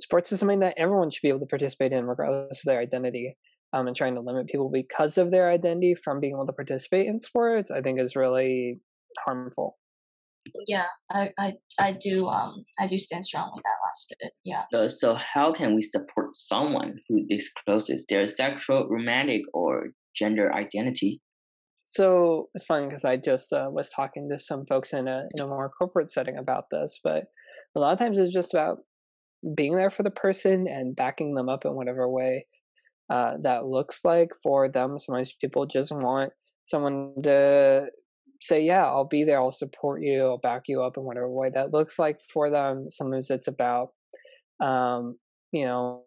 sports 0.00 0.32
is 0.32 0.40
something 0.40 0.60
that 0.60 0.74
everyone 0.76 1.10
should 1.10 1.22
be 1.22 1.28
able 1.28 1.40
to 1.40 1.46
participate 1.46 1.92
in 1.92 2.06
regardless 2.06 2.60
of 2.60 2.64
their 2.64 2.80
identity. 2.80 3.36
Um, 3.72 3.88
and 3.88 3.96
trying 3.96 4.14
to 4.14 4.20
limit 4.20 4.46
people 4.46 4.70
because 4.70 5.18
of 5.18 5.32
their 5.32 5.50
identity 5.50 5.96
from 5.96 6.20
being 6.20 6.34
able 6.34 6.46
to 6.46 6.52
participate 6.52 7.08
in 7.08 7.18
sports, 7.18 7.72
I 7.72 7.80
think 7.80 7.98
is 7.98 8.14
really 8.14 8.78
harmful 9.24 9.78
yeah 10.66 10.86
i 11.10 11.30
i, 11.38 11.52
I 11.78 11.92
do 11.92 12.26
um 12.28 12.64
i 12.80 12.86
do 12.86 12.98
stand 12.98 13.24
strong 13.24 13.50
with 13.54 13.62
that 13.62 13.78
last 13.84 14.14
bit 14.20 14.32
yeah 14.44 14.64
so, 14.72 14.88
so 14.88 15.14
how 15.14 15.52
can 15.52 15.74
we 15.74 15.82
support 15.82 16.34
someone 16.34 16.96
who 17.08 17.26
discloses 17.26 18.04
their 18.08 18.26
sexual 18.28 18.88
romantic 18.88 19.42
or 19.52 19.88
gender 20.16 20.52
identity 20.54 21.20
so 21.86 22.48
it's 22.54 22.64
funny 22.64 22.86
because 22.86 23.04
i 23.04 23.16
just 23.16 23.52
uh, 23.52 23.68
was 23.70 23.90
talking 23.90 24.28
to 24.30 24.38
some 24.38 24.64
folks 24.66 24.92
in 24.92 25.08
a 25.08 25.24
in 25.36 25.42
a 25.42 25.46
more 25.46 25.70
corporate 25.70 26.10
setting 26.10 26.36
about 26.36 26.64
this 26.70 26.98
but 27.02 27.24
a 27.76 27.80
lot 27.80 27.92
of 27.92 27.98
times 27.98 28.18
it's 28.18 28.32
just 28.32 28.54
about 28.54 28.78
being 29.54 29.76
there 29.76 29.90
for 29.90 30.02
the 30.02 30.10
person 30.10 30.66
and 30.68 30.96
backing 30.96 31.34
them 31.34 31.48
up 31.48 31.64
in 31.64 31.74
whatever 31.74 32.08
way 32.08 32.46
uh, 33.10 33.34
that 33.42 33.66
looks 33.66 34.04
like 34.04 34.30
for 34.42 34.68
them 34.68 34.98
sometimes 34.98 35.34
people 35.40 35.66
just 35.66 35.92
want 35.92 36.32
someone 36.64 37.14
to 37.22 37.86
say, 38.40 38.62
yeah, 38.62 38.84
I'll 38.84 39.04
be 39.06 39.24
there, 39.24 39.40
I'll 39.40 39.50
support 39.50 40.02
you, 40.02 40.22
I'll 40.22 40.38
back 40.38 40.64
you 40.68 40.82
up 40.82 40.96
in 40.96 41.04
whatever 41.04 41.30
way 41.30 41.50
that 41.54 41.72
looks 41.72 41.98
like 41.98 42.20
for 42.32 42.50
them. 42.50 42.90
Sometimes 42.90 43.30
it's 43.30 43.48
about, 43.48 43.90
um, 44.60 45.16
you 45.52 45.64
know, 45.64 46.04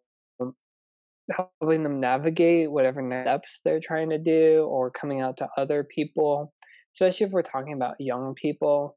helping 1.32 1.84
them 1.84 2.00
navigate 2.00 2.72
whatever 2.72 3.02
steps 3.24 3.62
they're 3.66 3.80
trying 3.80 4.10
to 4.12 4.18
do 4.18 4.66
or 4.70 4.92
coming 4.92 5.22
out 5.22 5.38
to 5.38 5.50
other 5.58 5.84
people, 5.84 6.54
especially 6.96 7.26
if 7.26 7.32
we're 7.32 7.42
talking 7.42 7.74
about 7.74 8.00
young 8.00 8.34
people. 8.36 8.96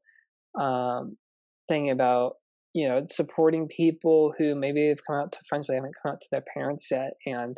Um, 0.59 1.17
thinking 1.67 1.91
about, 1.91 2.33
you 2.73 2.87
know, 2.87 3.01
supporting 3.09 3.67
people 3.67 4.33
who 4.37 4.55
maybe 4.55 4.87
have 4.89 5.05
come 5.05 5.17
out 5.17 5.31
to 5.33 5.39
friends 5.47 5.67
but 5.67 5.73
they 5.73 5.77
haven't 5.77 5.95
come 6.01 6.13
out 6.13 6.21
to 6.21 6.27
their 6.31 6.43
parents 6.55 6.87
yet. 6.91 7.11
And 7.25 7.57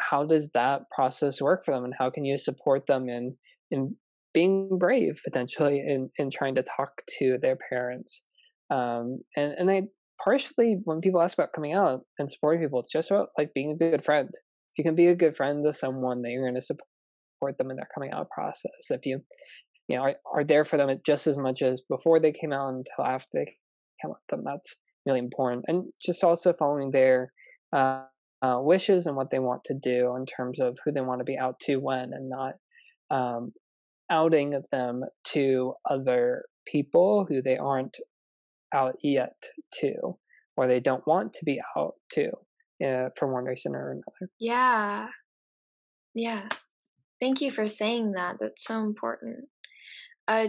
how 0.00 0.24
does 0.24 0.48
that 0.54 0.82
process 0.94 1.42
work 1.42 1.64
for 1.64 1.74
them? 1.74 1.84
And 1.84 1.94
how 1.98 2.10
can 2.10 2.24
you 2.24 2.38
support 2.38 2.86
them 2.86 3.08
in 3.08 3.36
in 3.70 3.96
being 4.34 4.78
brave 4.78 5.20
potentially 5.24 5.82
in, 5.86 6.10
in 6.18 6.30
trying 6.30 6.54
to 6.54 6.62
talk 6.62 7.02
to 7.18 7.38
their 7.40 7.56
parents. 7.70 8.22
Um, 8.70 9.20
and, 9.36 9.52
and 9.58 9.70
I 9.70 9.82
partially, 10.22 10.78
when 10.84 11.00
people 11.00 11.22
ask 11.22 11.36
about 11.36 11.52
coming 11.52 11.72
out 11.72 12.00
and 12.18 12.30
supporting 12.30 12.62
people, 12.62 12.80
it's 12.80 12.92
just 12.92 13.10
about 13.10 13.28
like 13.38 13.54
being 13.54 13.72
a 13.72 13.76
good 13.76 14.04
friend. 14.04 14.28
If 14.30 14.78
you 14.78 14.84
can 14.84 14.94
be 14.94 15.06
a 15.06 15.16
good 15.16 15.36
friend 15.36 15.64
to 15.64 15.72
someone, 15.72 16.22
that 16.22 16.30
you're 16.30 16.42
going 16.42 16.54
to 16.54 16.60
support 16.60 17.56
them 17.58 17.70
in 17.70 17.76
their 17.76 17.88
coming 17.94 18.12
out 18.12 18.28
process. 18.30 18.90
If 18.90 19.06
you, 19.06 19.20
you 19.88 19.96
know, 19.96 20.02
are, 20.02 20.14
are 20.34 20.44
there 20.44 20.64
for 20.64 20.76
them 20.76 20.90
just 21.04 21.26
as 21.26 21.38
much 21.38 21.62
as 21.62 21.82
before 21.88 22.20
they 22.20 22.32
came 22.32 22.52
out 22.52 22.68
until 22.68 23.04
after 23.06 23.28
they 23.34 23.56
out, 24.04 24.18
then 24.28 24.42
that's 24.44 24.76
really 25.06 25.18
important. 25.18 25.64
And 25.68 25.92
just 26.00 26.24
also 26.24 26.52
following 26.52 26.90
their 26.90 27.32
uh, 27.72 28.04
uh, 28.42 28.58
wishes 28.60 29.06
and 29.06 29.16
what 29.16 29.30
they 29.30 29.38
want 29.38 29.64
to 29.64 29.74
do 29.74 30.14
in 30.16 30.26
terms 30.26 30.60
of 30.60 30.78
who 30.84 30.92
they 30.92 31.00
want 31.00 31.20
to 31.20 31.24
be 31.24 31.38
out 31.38 31.58
to 31.60 31.76
when 31.76 32.12
and 32.12 32.28
not 32.28 32.54
um, 33.10 33.52
outing 34.10 34.62
them 34.70 35.04
to 35.24 35.74
other 35.88 36.44
people 36.66 37.26
who 37.28 37.42
they 37.42 37.56
aren't 37.56 37.96
out 38.74 38.96
yet 39.02 39.36
to, 39.80 39.94
or 40.56 40.68
they 40.68 40.80
don't 40.80 41.06
want 41.06 41.32
to 41.32 41.44
be 41.44 41.60
out 41.76 41.94
to 42.12 42.28
uh, 42.84 43.08
for 43.16 43.32
one 43.32 43.44
reason 43.44 43.74
or 43.74 43.90
another. 43.90 44.30
Yeah. 44.38 45.08
Yeah. 46.14 46.48
Thank 47.20 47.40
you 47.40 47.50
for 47.50 47.68
saying 47.68 48.12
that. 48.12 48.36
That's 48.38 48.64
so 48.64 48.80
important. 48.80 49.46
Uh, 50.26 50.48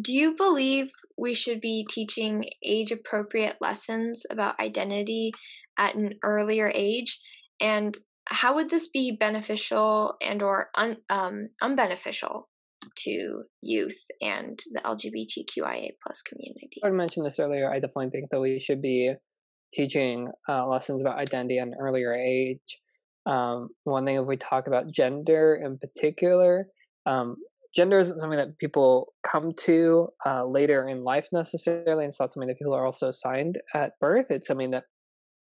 do 0.00 0.12
you 0.12 0.36
believe 0.36 0.90
we 1.16 1.34
should 1.34 1.60
be 1.60 1.86
teaching 1.88 2.44
age 2.64 2.92
appropriate 2.92 3.56
lessons 3.60 4.24
about 4.30 4.60
identity 4.60 5.32
at 5.78 5.94
an 5.94 6.14
earlier 6.22 6.70
age? 6.74 7.20
And 7.60 7.96
how 8.26 8.54
would 8.54 8.70
this 8.70 8.88
be 8.88 9.16
beneficial 9.18 10.14
and 10.22 10.42
or 10.42 10.68
un, 10.76 10.98
um, 11.08 11.48
unbeneficial 11.62 12.44
to 12.96 13.42
youth 13.62 14.04
and 14.20 14.58
the 14.72 14.80
LGBTQIA 14.80 15.90
plus 16.02 16.22
community. 16.22 16.80
I 16.84 16.90
mentioned 16.90 17.26
this 17.26 17.38
earlier. 17.38 17.70
I 17.70 17.74
definitely 17.74 18.10
think 18.10 18.30
that 18.30 18.40
we 18.40 18.58
should 18.60 18.82
be 18.82 19.12
teaching 19.72 20.28
uh, 20.48 20.66
lessons 20.66 21.00
about 21.00 21.18
identity 21.18 21.58
at 21.58 21.68
an 21.68 21.74
earlier 21.78 22.14
age. 22.14 22.80
Um, 23.26 23.68
one 23.84 24.06
thing, 24.06 24.16
if 24.16 24.26
we 24.26 24.36
talk 24.36 24.66
about 24.66 24.90
gender 24.90 25.60
in 25.62 25.78
particular, 25.78 26.68
um, 27.04 27.36
gender 27.78 28.00
isn't 28.00 28.18
something 28.18 28.38
that 28.38 28.58
people 28.58 29.14
come 29.22 29.52
to 29.52 30.08
uh, 30.26 30.44
later 30.44 30.88
in 30.88 31.04
life 31.04 31.28
necessarily. 31.32 32.04
It's 32.06 32.18
not 32.18 32.28
something 32.28 32.48
that 32.48 32.58
people 32.58 32.74
are 32.74 32.84
also 32.84 33.06
assigned 33.06 33.60
at 33.72 33.92
birth. 34.00 34.26
It's 34.30 34.48
something 34.48 34.72
that 34.72 34.82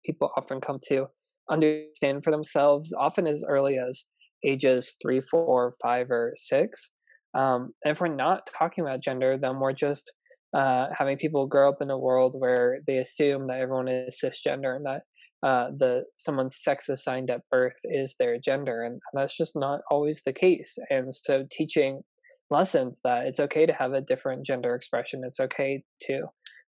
people 0.06 0.30
often 0.38 0.62
come 0.62 0.78
to 0.90 1.08
understand 1.50 2.24
for 2.24 2.30
themselves, 2.30 2.94
often 2.96 3.26
as 3.26 3.44
early 3.50 3.80
as 3.80 4.06
ages 4.46 4.96
three, 5.02 5.20
four, 5.20 5.74
five, 5.82 6.12
or 6.12 6.34
six. 6.36 6.92
Um, 7.34 7.72
and 7.84 7.94
if 7.94 8.02
we're 8.02 8.08
not 8.10 8.48
talking 8.56 8.84
about 8.84 9.02
gender, 9.02 9.36
then 9.42 9.60
we're 9.60 9.74
just 9.74 10.12
uh, 10.56 10.90
having 10.96 11.18
people 11.18 11.48
grow 11.48 11.70
up 11.70 11.82
in 11.82 11.90
a 11.90 11.98
world 11.98 12.36
where 12.38 12.82
they 12.86 12.98
assume 12.98 13.48
that 13.48 13.62
everyone 13.62 13.88
is 13.88 14.22
cisgender 14.24 14.76
and 14.76 14.86
that 14.86 15.02
uh, 15.42 15.70
the 15.76 16.04
someone's 16.18 16.58
sex 16.62 16.88
assigned 16.88 17.32
at 17.32 17.42
birth 17.50 17.80
is 17.86 18.14
their 18.20 18.38
gender, 18.40 18.84
and 18.84 19.02
that's 19.14 19.36
just 19.36 19.56
not 19.56 19.82
always 19.90 20.22
the 20.24 20.34
case. 20.34 20.78
And 20.92 21.12
so, 21.12 21.46
teaching 21.52 22.04
lessons 22.50 23.00
that 23.04 23.28
it's 23.28 23.40
okay 23.40 23.66
to 23.66 23.74
have 23.74 23.94
a 23.94 24.02
different 24.02 24.46
gender 24.46 24.76
expression. 24.76 25.24
It's 25.26 25.40
okay 25.40 25.84
to 26.04 26.28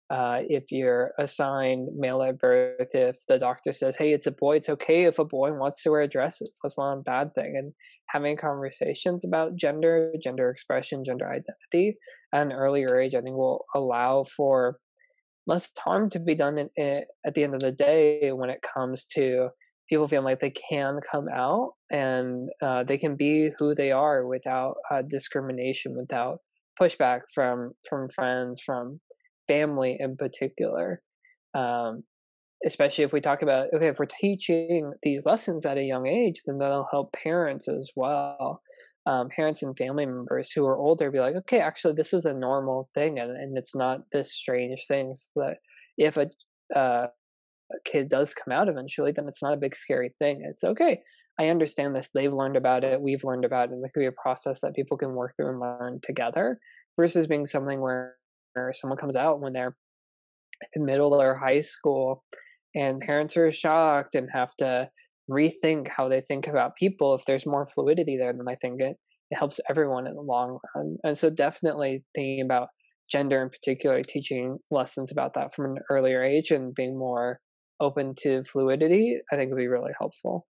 uh, 0.09 0.41
if 0.47 0.71
you're 0.71 1.11
assigned 1.19 1.87
male 1.95 2.23
at 2.23 2.39
birth, 2.39 2.95
if 2.95 3.17
the 3.27 3.37
doctor 3.37 3.71
says, 3.71 3.95
hey, 3.95 4.11
it's 4.11 4.25
a 4.25 4.31
boy, 4.31 4.55
it's 4.55 4.69
okay 4.69 5.03
if 5.03 5.19
a 5.19 5.25
boy 5.25 5.53
wants 5.53 5.83
to 5.83 5.91
wear 5.91 6.07
dresses. 6.07 6.57
That's 6.63 6.79
not 6.79 6.97
a 6.97 7.01
bad 7.01 7.35
thing. 7.35 7.53
And 7.55 7.73
having 8.07 8.35
conversations 8.35 9.23
about 9.23 9.55
gender, 9.55 10.11
gender 10.21 10.49
expression, 10.49 11.05
gender 11.05 11.29
identity 11.29 11.97
at 12.33 12.41
an 12.41 12.51
earlier 12.51 12.99
age, 12.99 13.13
I 13.13 13.21
think 13.21 13.35
will 13.35 13.65
allow 13.75 14.23
for 14.23 14.79
less 15.45 15.69
harm 15.77 16.09
to 16.11 16.19
be 16.19 16.33
done 16.33 16.57
in, 16.57 16.69
in, 16.75 17.03
at 17.23 17.35
the 17.35 17.43
end 17.43 17.53
of 17.53 17.61
the 17.61 17.71
day 17.71 18.31
when 18.31 18.49
it 18.49 18.63
comes 18.63 19.05
to 19.13 19.49
people 19.87 20.07
feeling 20.07 20.25
like 20.25 20.39
they 20.39 20.51
can 20.51 20.99
come 21.11 21.27
out 21.31 21.73
and 21.91 22.49
uh, 22.61 22.83
they 22.83 22.97
can 22.97 23.15
be 23.15 23.51
who 23.57 23.73
they 23.73 23.91
are 23.91 24.25
without 24.25 24.75
uh, 24.91 25.01
discrimination, 25.01 25.95
without 25.97 26.39
pushback 26.79 27.21
from 27.33 27.71
from 27.87 28.09
friends, 28.09 28.61
from 28.61 28.99
family 29.47 29.97
in 29.99 30.15
particular. 30.15 31.01
Um, 31.53 32.03
especially 32.65 33.05
if 33.05 33.13
we 33.13 33.21
talk 33.21 33.41
about 33.41 33.67
okay, 33.73 33.87
if 33.87 33.99
we're 33.99 34.05
teaching 34.05 34.93
these 35.03 35.25
lessons 35.25 35.65
at 35.65 35.77
a 35.77 35.83
young 35.83 36.07
age, 36.07 36.41
then 36.45 36.57
that'll 36.57 36.87
help 36.91 37.13
parents 37.13 37.67
as 37.67 37.91
well. 37.95 38.61
Um, 39.05 39.29
parents 39.29 39.63
and 39.63 39.75
family 39.75 40.05
members 40.05 40.51
who 40.51 40.65
are 40.67 40.77
older 40.77 41.09
be 41.09 41.19
like, 41.19 41.35
okay, 41.35 41.59
actually, 41.59 41.95
this 41.95 42.13
is 42.13 42.25
a 42.25 42.33
normal 42.33 42.89
thing, 42.93 43.17
and, 43.17 43.31
and 43.31 43.57
it's 43.57 43.75
not 43.75 44.01
this 44.11 44.33
strange 44.33 44.85
thing. 44.87 45.15
So 45.15 45.29
that 45.37 45.57
if 45.97 46.17
a, 46.17 46.29
uh, 46.77 47.07
a 47.71 47.75
kid 47.85 48.09
does 48.09 48.33
come 48.33 48.51
out 48.51 48.67
eventually, 48.67 49.11
then 49.11 49.27
it's 49.27 49.41
not 49.41 49.53
a 49.53 49.57
big 49.57 49.75
scary 49.75 50.13
thing. 50.19 50.41
It's 50.43 50.63
okay. 50.63 51.01
I 51.39 51.47
understand 51.47 51.95
this. 51.95 52.09
They've 52.13 52.33
learned 52.33 52.57
about 52.57 52.83
it. 52.83 53.01
We've 53.01 53.23
learned 53.23 53.45
about 53.45 53.69
it. 53.69 53.77
There 53.81 53.89
could 53.93 54.01
be 54.01 54.05
a 54.07 54.21
process 54.21 54.59
that 54.61 54.75
people 54.75 54.97
can 54.97 55.13
work 55.13 55.33
through 55.35 55.49
and 55.49 55.59
learn 55.59 55.99
together 56.03 56.59
versus 56.99 57.27
being 57.27 57.45
something 57.45 57.79
where 57.79 58.15
someone 58.73 58.97
comes 58.97 59.15
out 59.15 59.39
when 59.39 59.53
they're 59.53 59.77
in 60.73 60.85
middle 60.85 61.13
or 61.13 61.35
high 61.35 61.61
school 61.61 62.23
and 62.75 62.99
parents 62.99 63.37
are 63.37 63.51
shocked 63.51 64.15
and 64.15 64.27
have 64.33 64.55
to 64.57 64.89
rethink 65.29 65.87
how 65.87 66.09
they 66.09 66.21
think 66.21 66.47
about 66.47 66.75
people 66.75 67.15
if 67.15 67.23
there's 67.25 67.45
more 67.45 67.67
fluidity 67.67 68.17
there 68.17 68.33
then 68.33 68.45
i 68.49 68.55
think 68.55 68.81
it, 68.81 68.97
it 69.31 69.35
helps 69.35 69.59
everyone 69.69 70.07
in 70.07 70.15
the 70.15 70.21
long 70.21 70.57
run 70.75 70.97
and 71.03 71.17
so 71.17 71.29
definitely 71.29 72.03
thinking 72.15 72.41
about 72.43 72.69
gender 73.11 73.41
in 73.41 73.49
particular 73.49 74.01
teaching 74.01 74.57
lessons 74.71 75.11
about 75.11 75.33
that 75.35 75.53
from 75.55 75.65
an 75.65 75.77
earlier 75.89 76.23
age 76.23 76.51
and 76.51 76.73
being 76.75 76.97
more 76.97 77.39
open 77.79 78.13
to 78.17 78.43
fluidity 78.43 79.19
i 79.31 79.35
think 79.35 79.51
would 79.51 79.57
be 79.57 79.67
really 79.67 79.91
helpful 79.99 80.45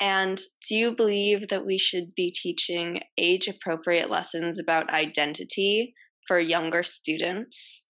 and 0.00 0.38
do 0.68 0.76
you 0.76 0.94
believe 0.94 1.48
that 1.48 1.66
we 1.66 1.78
should 1.78 2.14
be 2.14 2.30
teaching 2.30 3.00
age 3.16 3.48
appropriate 3.48 4.10
lessons 4.10 4.58
about 4.58 4.90
identity 4.90 5.94
for 6.26 6.38
younger 6.38 6.82
students? 6.82 7.86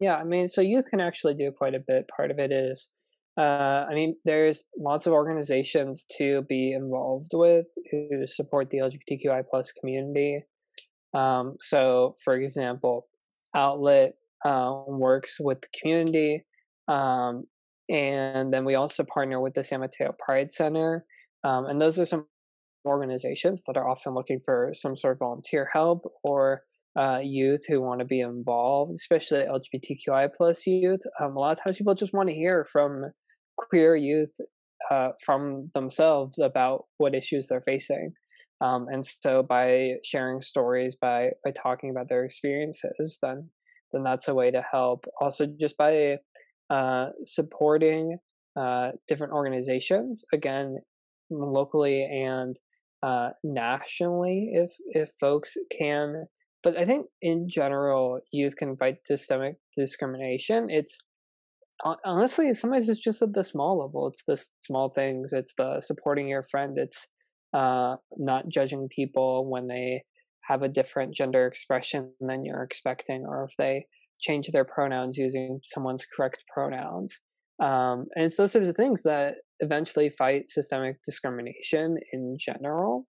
Yeah, 0.00 0.16
I 0.16 0.24
mean, 0.24 0.48
so 0.48 0.60
youth 0.60 0.86
can 0.90 1.00
actually 1.00 1.34
do 1.34 1.50
quite 1.56 1.74
a 1.74 1.82
bit. 1.84 2.06
Part 2.14 2.30
of 2.30 2.38
it 2.38 2.52
is, 2.52 2.90
uh, 3.38 3.86
I 3.88 3.94
mean, 3.94 4.16
there's 4.24 4.64
lots 4.76 5.06
of 5.06 5.12
organizations 5.12 6.06
to 6.18 6.42
be 6.42 6.72
involved 6.72 7.30
with 7.32 7.66
who 7.90 8.26
support 8.26 8.70
the 8.70 8.78
LGBTQI 8.78 9.42
plus 9.50 9.72
community. 9.72 10.42
Um, 11.14 11.56
so, 11.60 12.16
for 12.22 12.34
example, 12.34 13.04
Outlet 13.56 14.14
uh, 14.44 14.82
works 14.86 15.36
with 15.40 15.62
the 15.62 15.68
community, 15.80 16.44
um, 16.86 17.44
and 17.88 18.52
then 18.52 18.64
we 18.64 18.74
also 18.74 19.04
partner 19.04 19.40
with 19.40 19.54
the 19.54 19.64
San 19.64 19.80
Mateo 19.80 20.14
Pride 20.18 20.50
Center, 20.50 21.06
um, 21.44 21.66
and 21.66 21.80
those 21.80 21.98
are 21.98 22.06
some 22.06 22.26
organizations 22.86 23.62
that 23.66 23.76
are 23.76 23.88
often 23.88 24.14
looking 24.14 24.38
for 24.44 24.70
some 24.74 24.96
sort 24.96 25.12
of 25.12 25.18
volunteer 25.18 25.68
help 25.72 26.04
or 26.22 26.62
uh, 26.98 27.20
youth 27.22 27.64
who 27.68 27.80
want 27.80 28.00
to 28.00 28.04
be 28.04 28.20
involved, 28.20 28.92
especially 28.94 29.44
LGBTQI 29.44 30.30
plus 30.36 30.66
youth. 30.66 31.00
Um, 31.20 31.36
a 31.36 31.40
lot 31.40 31.52
of 31.52 31.58
times 31.58 31.78
people 31.78 31.94
just 31.94 32.14
want 32.14 32.28
to 32.28 32.34
hear 32.34 32.66
from 32.70 33.12
queer 33.56 33.94
youth 33.94 34.34
uh, 34.90 35.10
from 35.24 35.68
themselves 35.74 36.38
about 36.38 36.84
what 36.98 37.14
issues 37.14 37.48
they're 37.48 37.60
facing. 37.60 38.12
Um, 38.60 38.86
and 38.90 39.04
so 39.04 39.42
by 39.42 39.94
sharing 40.04 40.40
stories, 40.40 40.96
by 41.00 41.30
by 41.44 41.52
talking 41.52 41.90
about 41.90 42.08
their 42.08 42.24
experiences, 42.24 43.18
then 43.22 43.50
then 43.92 44.02
that's 44.02 44.28
a 44.28 44.34
way 44.34 44.50
to 44.50 44.62
help. 44.70 45.06
Also, 45.20 45.46
just 45.46 45.76
by 45.76 46.16
uh, 46.70 47.06
supporting 47.24 48.18
uh, 48.58 48.90
different 49.06 49.32
organizations, 49.32 50.24
again, 50.32 50.78
locally 51.30 52.02
and 52.02 52.56
uh, 53.02 53.30
nationally, 53.44 54.50
if 54.54 54.72
if 54.88 55.12
folks 55.20 55.56
can 55.76 56.26
but 56.62 56.76
I 56.76 56.84
think 56.84 57.06
in 57.22 57.48
general, 57.48 58.20
youth 58.32 58.56
can 58.56 58.76
fight 58.76 58.96
systemic 59.06 59.56
discrimination. 59.76 60.68
It's 60.68 60.98
honestly 62.04 62.52
sometimes 62.52 62.88
it's 62.88 62.98
just 62.98 63.22
at 63.22 63.32
the 63.32 63.44
small 63.44 63.78
level. 63.78 64.08
It's 64.08 64.24
the 64.24 64.44
small 64.62 64.90
things. 64.90 65.32
It's 65.32 65.54
the 65.54 65.80
supporting 65.80 66.28
your 66.28 66.42
friend. 66.42 66.76
It's 66.76 67.06
uh, 67.54 67.96
not 68.16 68.48
judging 68.48 68.88
people 68.94 69.48
when 69.48 69.68
they 69.68 70.02
have 70.48 70.62
a 70.62 70.68
different 70.68 71.14
gender 71.14 71.46
expression 71.46 72.12
than 72.20 72.44
you're 72.44 72.62
expecting, 72.62 73.24
or 73.26 73.44
if 73.44 73.54
they 73.56 73.86
change 74.20 74.48
their 74.48 74.64
pronouns 74.64 75.16
using 75.16 75.60
someone's 75.64 76.04
correct 76.04 76.42
pronouns. 76.52 77.20
Um, 77.60 78.06
and 78.14 78.24
it's 78.24 78.36
those 78.36 78.52
types 78.52 78.68
of 78.68 78.76
things 78.76 79.02
that 79.02 79.34
eventually 79.60 80.10
fight 80.10 80.48
systemic 80.48 81.02
discrimination 81.04 81.96
in 82.12 82.36
general 82.38 83.06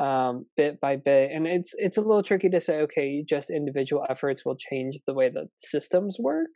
um, 0.00 0.46
bit 0.56 0.80
by 0.80 0.96
bit. 0.96 1.30
And 1.32 1.46
it's 1.46 1.74
it's 1.76 1.96
a 1.96 2.00
little 2.00 2.22
tricky 2.22 2.48
to 2.50 2.60
say, 2.60 2.80
okay, 2.80 3.22
just 3.28 3.50
individual 3.50 4.04
efforts 4.08 4.44
will 4.44 4.56
change 4.56 4.98
the 5.06 5.14
way 5.14 5.28
that 5.28 5.48
systems 5.58 6.16
work. 6.18 6.50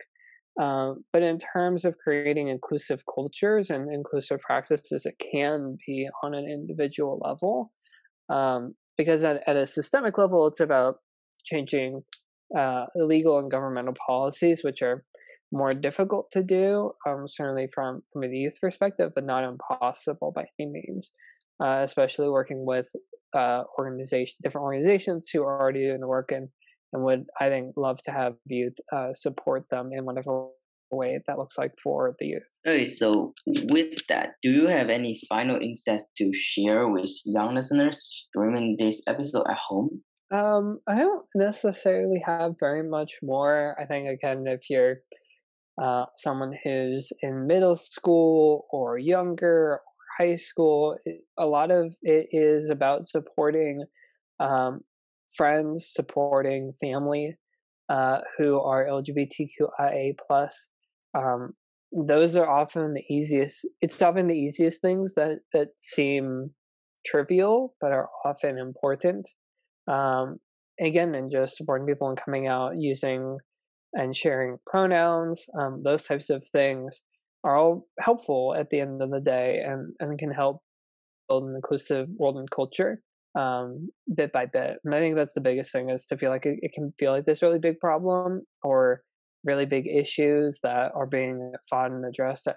Um, 0.61 1.03
but 1.11 1.21
in 1.21 1.37
terms 1.37 1.83
of 1.83 1.97
creating 1.97 2.47
inclusive 2.47 3.03
cultures 3.13 3.69
and 3.69 3.93
inclusive 3.93 4.39
practices, 4.39 5.05
it 5.05 5.15
can 5.31 5.77
be 5.85 6.07
on 6.23 6.33
an 6.33 6.49
individual 6.49 7.19
level. 7.23 7.71
Um, 8.29 8.75
because 8.97 9.23
at, 9.23 9.43
at 9.47 9.57
a 9.57 9.67
systemic 9.67 10.17
level, 10.17 10.47
it's 10.47 10.61
about 10.61 10.95
changing 11.43 12.01
uh, 12.57 12.85
legal 12.95 13.37
and 13.37 13.51
governmental 13.51 13.95
policies, 14.07 14.61
which 14.63 14.81
are 14.81 15.03
more 15.55 15.71
difficult 15.71 16.29
to 16.31 16.43
do, 16.43 16.91
um, 17.07 17.27
certainly 17.27 17.67
from, 17.73 18.01
from 18.11 18.23
a 18.23 18.27
youth 18.27 18.57
perspective, 18.59 19.11
but 19.15 19.25
not 19.25 19.43
impossible 19.43 20.31
by 20.35 20.45
any 20.59 20.71
means. 20.71 21.11
Uh, 21.63 21.79
especially 21.83 22.27
working 22.27 22.65
with 22.65 22.89
uh, 23.33 23.63
organization, 23.79 24.35
different 24.43 24.63
organizations 24.63 25.29
who 25.31 25.41
are 25.41 25.57
already 25.57 25.85
doing 25.85 26.01
the 26.01 26.07
work 26.07 26.29
and 26.29 26.49
and 26.95 27.03
would 27.03 27.25
I 27.39 27.49
think 27.49 27.73
love 27.77 28.01
to 28.03 28.11
have 28.11 28.33
youth 28.45 28.75
uh, 28.91 29.13
support 29.13 29.69
them 29.69 29.91
in 29.91 30.05
whatever 30.05 30.47
way 30.91 31.19
that 31.27 31.37
looks 31.37 31.57
like 31.57 31.73
for 31.83 32.11
the 32.19 32.25
youth. 32.27 32.49
Okay, 32.67 32.87
so 32.87 33.33
with 33.45 33.99
that, 34.07 34.35
do 34.41 34.49
you 34.49 34.67
have 34.67 34.89
any 34.89 35.19
final 35.27 35.59
insights 35.61 36.05
to 36.17 36.31
share 36.33 36.87
with 36.87 37.11
young 37.25 37.55
listeners 37.55 38.27
during 38.33 38.77
this 38.79 39.01
episode 39.07 39.45
at 39.49 39.57
home? 39.57 40.01
Um, 40.33 40.79
I 40.87 40.95
don't 40.95 41.25
necessarily 41.35 42.23
have 42.25 42.53
very 42.59 42.87
much 42.87 43.13
more. 43.21 43.75
I 43.79 43.85
think 43.85 44.07
again, 44.07 44.45
if 44.47 44.69
you're 44.69 44.97
uh, 45.81 46.05
someone 46.15 46.53
who's 46.63 47.11
in 47.21 47.47
middle 47.47 47.75
school 47.75 48.65
or 48.71 48.97
younger 48.97 49.73
or 49.73 49.81
high 50.17 50.35
school, 50.35 50.97
a 51.37 51.45
lot 51.45 51.71
of 51.71 51.95
it 52.01 52.27
is 52.31 52.69
about 52.69 53.05
supporting 53.05 53.83
um, 54.39 54.81
friends, 55.35 55.91
supporting 55.93 56.71
family 56.79 57.33
uh, 57.89 58.19
who 58.37 58.59
are 58.59 58.85
LGBTQIA 58.85 60.17
plus. 60.25 60.69
Um, 61.17 61.53
those 61.91 62.35
are 62.35 62.49
often 62.49 62.93
the 62.93 63.03
easiest. 63.13 63.67
It's 63.81 64.01
often 64.01 64.27
the 64.27 64.37
easiest 64.37 64.81
things 64.81 65.13
that 65.15 65.39
that 65.53 65.69
seem 65.77 66.51
trivial, 67.05 67.75
but 67.79 67.93
are 67.93 68.09
often 68.25 68.57
important. 68.57 69.29
Um, 69.87 70.37
again, 70.79 71.15
and 71.15 71.31
just 71.31 71.57
supporting 71.57 71.87
people 71.87 72.09
and 72.09 72.19
coming 72.19 72.47
out 72.47 72.73
using 72.77 73.37
and 73.95 74.15
sharing 74.15 74.57
pronouns, 74.65 75.45
um, 75.59 75.81
those 75.83 76.03
types 76.03 76.29
of 76.29 76.45
things 76.47 77.01
are 77.43 77.55
all 77.55 77.87
helpful 77.99 78.53
at 78.57 78.69
the 78.69 78.81
end 78.81 79.01
of 79.01 79.11
the 79.11 79.21
day 79.21 79.63
and, 79.65 79.93
and 79.99 80.19
can 80.19 80.31
help 80.31 80.61
build 81.27 81.43
an 81.43 81.55
inclusive 81.55 82.07
world 82.17 82.37
and 82.37 82.49
culture 82.51 82.97
um, 83.35 83.89
bit 84.15 84.31
by 84.31 84.45
bit. 84.45 84.77
And 84.83 84.95
I 84.95 84.99
think 84.99 85.15
that's 85.15 85.33
the 85.33 85.41
biggest 85.41 85.71
thing 85.71 85.89
is 85.89 86.05
to 86.07 86.17
feel 86.17 86.31
like 86.31 86.45
it, 86.45 86.59
it, 86.61 86.73
can 86.73 86.93
feel 86.97 87.11
like 87.11 87.25
this 87.25 87.41
really 87.41 87.59
big 87.59 87.79
problem 87.79 88.41
or 88.63 89.01
really 89.43 89.65
big 89.65 89.87
issues 89.87 90.59
that 90.63 90.91
are 90.95 91.05
being 91.05 91.53
fought 91.69 91.91
and 91.91 92.05
addressed 92.05 92.47
at, 92.47 92.55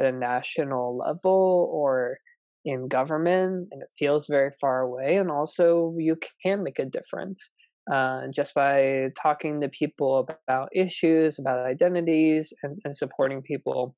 at 0.00 0.06
a 0.06 0.12
national 0.12 0.98
level 0.98 1.70
or 1.72 2.18
in 2.64 2.86
government 2.86 3.68
and 3.72 3.82
it 3.82 3.88
feels 3.98 4.28
very 4.28 4.50
far 4.60 4.82
away 4.82 5.16
and 5.16 5.30
also 5.30 5.94
you 5.98 6.16
can 6.42 6.62
make 6.62 6.78
a 6.78 6.84
difference 6.84 7.50
uh, 7.90 8.22
just 8.34 8.54
by 8.54 9.10
talking 9.20 9.60
to 9.60 9.68
people 9.68 10.26
about 10.46 10.68
issues 10.74 11.38
about 11.38 11.66
identities 11.66 12.52
and, 12.62 12.78
and 12.84 12.96
supporting 12.96 13.42
people 13.42 13.96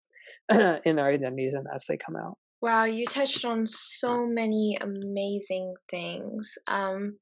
in 0.52 0.96
their 0.96 1.08
identities 1.08 1.54
and 1.54 1.66
as 1.74 1.84
they 1.88 1.96
come 1.96 2.16
out 2.16 2.38
wow 2.62 2.84
you 2.84 3.04
touched 3.04 3.44
on 3.44 3.66
so 3.66 4.26
many 4.26 4.78
amazing 4.80 5.74
things 5.90 6.54
um, 6.68 7.18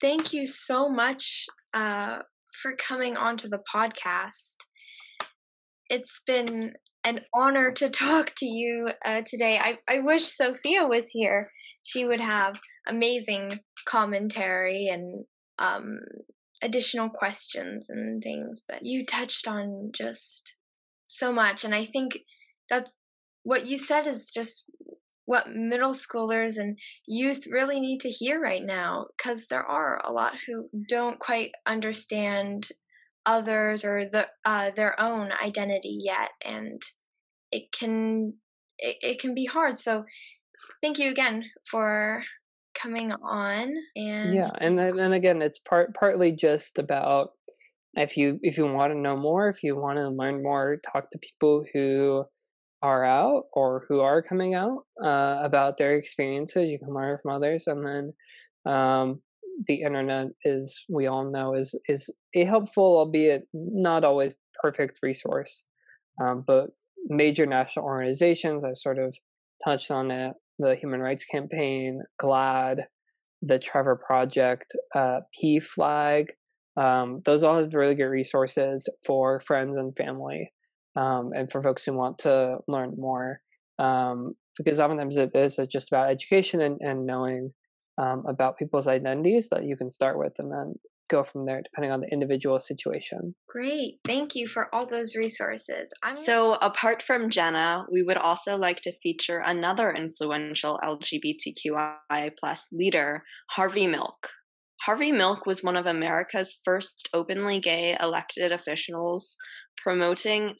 thank 0.00 0.32
you 0.32 0.46
so 0.46 0.88
much 0.88 1.46
uh, 1.74 2.18
for 2.62 2.74
coming 2.76 3.16
onto 3.16 3.48
the 3.48 3.60
podcast 3.72 4.56
it's 5.88 6.22
been 6.26 6.74
an 7.06 7.20
honor 7.32 7.70
to 7.72 7.88
talk 7.90 8.32
to 8.36 8.46
you 8.46 8.90
uh, 9.04 9.22
today. 9.24 9.58
I, 9.58 9.78
I 9.88 10.00
wish 10.00 10.24
Sophia 10.24 10.86
was 10.86 11.08
here. 11.08 11.50
She 11.86 12.04
would 12.04 12.20
have 12.20 12.60
amazing 12.88 13.60
commentary 13.86 14.88
and 14.88 15.24
um, 15.60 16.00
additional 16.60 17.08
questions 17.08 17.88
and 17.88 18.20
things. 18.20 18.60
But 18.66 18.84
you 18.84 19.06
touched 19.06 19.46
on 19.46 19.92
just 19.94 20.56
so 21.06 21.32
much. 21.32 21.64
And 21.64 21.74
I 21.74 21.84
think 21.84 22.18
that's 22.68 22.96
what 23.44 23.66
you 23.66 23.78
said 23.78 24.08
is 24.08 24.32
just 24.34 24.68
what 25.26 25.48
middle 25.48 25.92
schoolers 25.92 26.56
and 26.56 26.76
youth 27.06 27.46
really 27.48 27.78
need 27.78 28.00
to 28.00 28.10
hear 28.10 28.40
right 28.40 28.64
now 28.64 29.06
because 29.16 29.46
there 29.46 29.64
are 29.64 30.00
a 30.04 30.12
lot 30.12 30.40
who 30.40 30.68
don't 30.88 31.20
quite 31.20 31.52
understand 31.66 32.68
others 33.24 33.84
or 33.84 34.04
the 34.04 34.26
uh, 34.44 34.70
their 34.74 35.00
own 35.00 35.30
identity 35.44 35.98
yet 36.00 36.30
and 36.44 36.80
it 37.50 37.70
can 37.72 38.34
it, 38.78 38.96
it 39.00 39.20
can 39.20 39.34
be 39.34 39.44
hard 39.44 39.76
so 39.76 40.04
thank 40.82 40.98
you 40.98 41.10
again 41.10 41.44
for 41.70 42.22
coming 42.74 43.12
on 43.12 43.74
and 43.96 44.34
yeah 44.34 44.50
and 44.60 44.78
and 44.78 45.14
again 45.14 45.40
it's 45.40 45.58
part 45.58 45.94
partly 45.94 46.30
just 46.30 46.78
about 46.78 47.30
if 47.94 48.16
you 48.16 48.38
if 48.42 48.58
you 48.58 48.66
want 48.66 48.92
to 48.92 48.98
know 48.98 49.16
more 49.16 49.48
if 49.48 49.62
you 49.62 49.74
want 49.74 49.96
to 49.96 50.08
learn 50.08 50.42
more 50.42 50.76
talk 50.92 51.10
to 51.10 51.18
people 51.18 51.64
who 51.72 52.24
are 52.82 53.04
out 53.04 53.44
or 53.54 53.86
who 53.88 54.00
are 54.00 54.22
coming 54.22 54.54
out 54.54 54.80
uh, 55.02 55.40
about 55.42 55.78
their 55.78 55.94
experiences 55.96 56.68
you 56.68 56.78
can 56.78 56.92
learn 56.92 57.18
from 57.22 57.34
others 57.34 57.66
and 57.66 57.84
then 57.86 58.12
um, 58.72 59.20
the 59.66 59.82
internet 59.82 60.26
is 60.44 60.84
we 60.88 61.06
all 61.06 61.30
know 61.30 61.54
is 61.54 61.78
is 61.88 62.14
a 62.34 62.44
helpful 62.44 62.98
albeit 62.98 63.44
not 63.54 64.04
always 64.04 64.36
perfect 64.62 64.98
resource 65.02 65.64
um, 66.22 66.44
but 66.46 66.70
major 67.08 67.46
national 67.46 67.86
organizations 67.86 68.64
i 68.64 68.72
sort 68.74 68.98
of 68.98 69.16
touched 69.64 69.90
on 69.90 70.10
it 70.10 70.34
the 70.58 70.74
human 70.76 71.00
rights 71.00 71.24
campaign 71.24 72.02
GLAAD 72.20 72.84
the 73.42 73.58
trevor 73.58 73.96
project 73.96 74.74
uh, 74.94 75.20
PFLAG 75.38 76.28
um, 76.76 77.22
those 77.24 77.42
all 77.42 77.58
have 77.58 77.74
really 77.74 77.94
good 77.94 78.04
resources 78.04 78.88
for 79.04 79.40
friends 79.40 79.76
and 79.76 79.96
family 79.96 80.52
um, 80.94 81.32
and 81.34 81.50
for 81.50 81.62
folks 81.62 81.84
who 81.84 81.94
want 81.94 82.18
to 82.18 82.58
learn 82.68 82.94
more 82.96 83.40
um, 83.78 84.34
because 84.56 84.80
oftentimes 84.80 85.16
it 85.16 85.30
is 85.34 85.58
just 85.70 85.88
about 85.88 86.10
education 86.10 86.60
and, 86.60 86.78
and 86.80 87.06
knowing 87.06 87.52
um, 87.98 88.24
about 88.26 88.58
people's 88.58 88.86
identities 88.86 89.48
that 89.50 89.64
you 89.64 89.76
can 89.76 89.90
start 89.90 90.18
with 90.18 90.32
and 90.38 90.52
then 90.52 90.74
go 91.08 91.22
from 91.22 91.46
there 91.46 91.62
depending 91.62 91.92
on 91.92 92.00
the 92.00 92.08
individual 92.12 92.58
situation. 92.58 93.34
Great. 93.48 93.98
Thank 94.04 94.34
you 94.34 94.46
for 94.46 94.74
all 94.74 94.86
those 94.86 95.16
resources. 95.16 95.92
I'm 96.02 96.14
so, 96.14 96.54
apart 96.54 97.02
from 97.02 97.30
Jenna, 97.30 97.86
we 97.90 98.02
would 98.02 98.16
also 98.16 98.56
like 98.56 98.80
to 98.82 98.92
feature 99.02 99.42
another 99.44 99.92
influential 99.92 100.78
LGBTQI 100.82 102.30
plus 102.38 102.64
leader, 102.72 103.22
Harvey 103.50 103.86
Milk. 103.86 104.30
Harvey 104.82 105.10
Milk 105.10 105.46
was 105.46 105.64
one 105.64 105.76
of 105.76 105.86
America's 105.86 106.60
first 106.64 107.08
openly 107.12 107.58
gay 107.58 107.96
elected 108.00 108.52
officials 108.52 109.36
promoting 109.76 110.54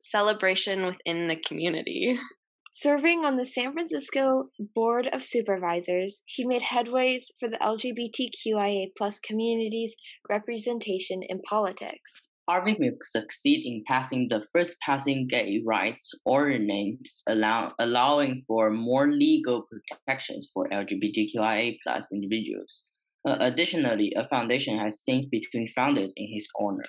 celebration 0.00 0.86
within 0.86 1.28
the 1.28 1.36
community. 1.36 2.18
Serving 2.72 3.24
on 3.24 3.34
the 3.34 3.46
San 3.46 3.72
Francisco 3.72 4.50
Board 4.76 5.08
of 5.12 5.24
Supervisors, 5.24 6.22
he 6.26 6.46
made 6.46 6.62
headways 6.62 7.24
for 7.40 7.48
the 7.48 7.58
LGBTQIA 7.58 8.92
plus 8.96 9.18
community's 9.18 9.96
representation 10.28 11.20
in 11.28 11.40
politics. 11.42 12.28
Harvey 12.48 12.76
Milk 12.78 13.02
succeeded 13.02 13.66
in 13.66 13.82
passing 13.88 14.28
the 14.28 14.44
first 14.52 14.76
passing 14.86 15.26
gay 15.28 15.60
rights 15.66 16.14
ordinance 16.24 17.24
allow, 17.28 17.72
allowing 17.80 18.40
for 18.46 18.70
more 18.70 19.10
legal 19.10 19.66
protections 19.90 20.48
for 20.54 20.68
LGBTQIA 20.68 21.76
plus 21.84 22.06
individuals. 22.12 22.88
Uh, 23.28 23.36
additionally, 23.40 24.12
a 24.16 24.28
foundation 24.28 24.78
has 24.78 25.04
since 25.04 25.26
been 25.26 25.66
founded 25.74 26.12
in 26.14 26.28
his 26.32 26.48
honor. 26.60 26.84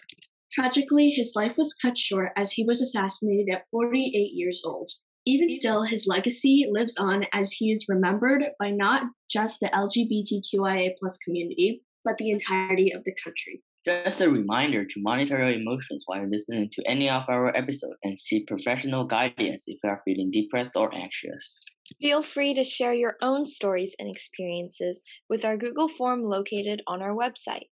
Tragically, 0.52 1.10
his 1.10 1.34
life 1.36 1.58
was 1.58 1.74
cut 1.74 1.98
short 1.98 2.34
as 2.38 2.52
he 2.52 2.63
was 2.63 2.82
assassinated 2.82 3.48
at 3.52 3.65
48 3.72 4.32
years 4.36 4.62
old. 4.63 4.91
Even 5.25 5.49
still, 5.49 5.84
his 5.84 6.07
legacy 6.07 6.67
lives 6.71 6.97
on 6.97 7.25
as 7.31 7.51
he 7.51 7.71
is 7.71 7.86
remembered 7.88 8.43
by 8.60 8.71
not 8.71 9.03
just 9.29 9.60
the 9.60 9.67
LGBTQIA 9.67 10.95
plus 10.99 11.17
community, 11.17 11.84
but 12.03 12.17
the 12.17 12.31
entirety 12.31 12.91
of 12.91 13.03
the 13.03 13.13
country. 13.23 13.62
Just 13.86 14.21
a 14.21 14.29
reminder 14.29 14.86
to 14.86 15.01
monitor 15.01 15.38
your 15.38 15.51
emotions 15.51 16.03
while 16.05 16.27
listening 16.27 16.69
to 16.73 16.84
any 16.88 17.10
of 17.10 17.23
our 17.27 17.55
episodes 17.55 17.97
and 18.03 18.19
seek 18.19 18.47
professional 18.47 19.05
guidance 19.05 19.65
if 19.67 19.79
you 19.84 19.89
are 19.89 20.01
feeling 20.05 20.31
depressed 20.31 20.75
or 20.75 20.93
anxious. 20.93 21.65
Feel 21.99 22.21
free 22.21 22.53
to 22.53 22.63
share 22.63 22.93
your 22.93 23.15
own 23.21 23.45
stories 23.45 23.95
and 23.99 24.10
experiences 24.10 25.03
with 25.29 25.43
our 25.43 25.57
Google 25.57 25.88
form 25.88 26.21
located 26.21 26.81
on 26.88 27.01
our 27.01 27.15
website. 27.15 27.69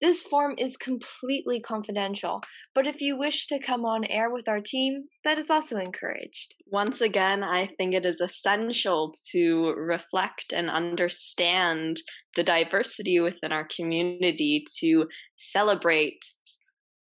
This 0.00 0.22
form 0.22 0.54
is 0.58 0.76
completely 0.76 1.60
confidential, 1.60 2.42
but 2.74 2.86
if 2.86 3.00
you 3.00 3.16
wish 3.16 3.46
to 3.46 3.58
come 3.58 3.84
on 3.84 4.04
air 4.04 4.30
with 4.30 4.46
our 4.48 4.60
team, 4.60 5.04
that 5.24 5.38
is 5.38 5.50
also 5.50 5.78
encouraged. 5.78 6.54
Once 6.66 7.00
again, 7.00 7.42
I 7.42 7.70
think 7.78 7.94
it 7.94 8.04
is 8.04 8.20
essential 8.20 9.14
to 9.32 9.72
reflect 9.76 10.52
and 10.52 10.68
understand 10.68 11.96
the 12.34 12.42
diversity 12.42 13.20
within 13.20 13.52
our 13.52 13.66
community 13.74 14.64
to 14.80 15.06
celebrate 15.38 16.22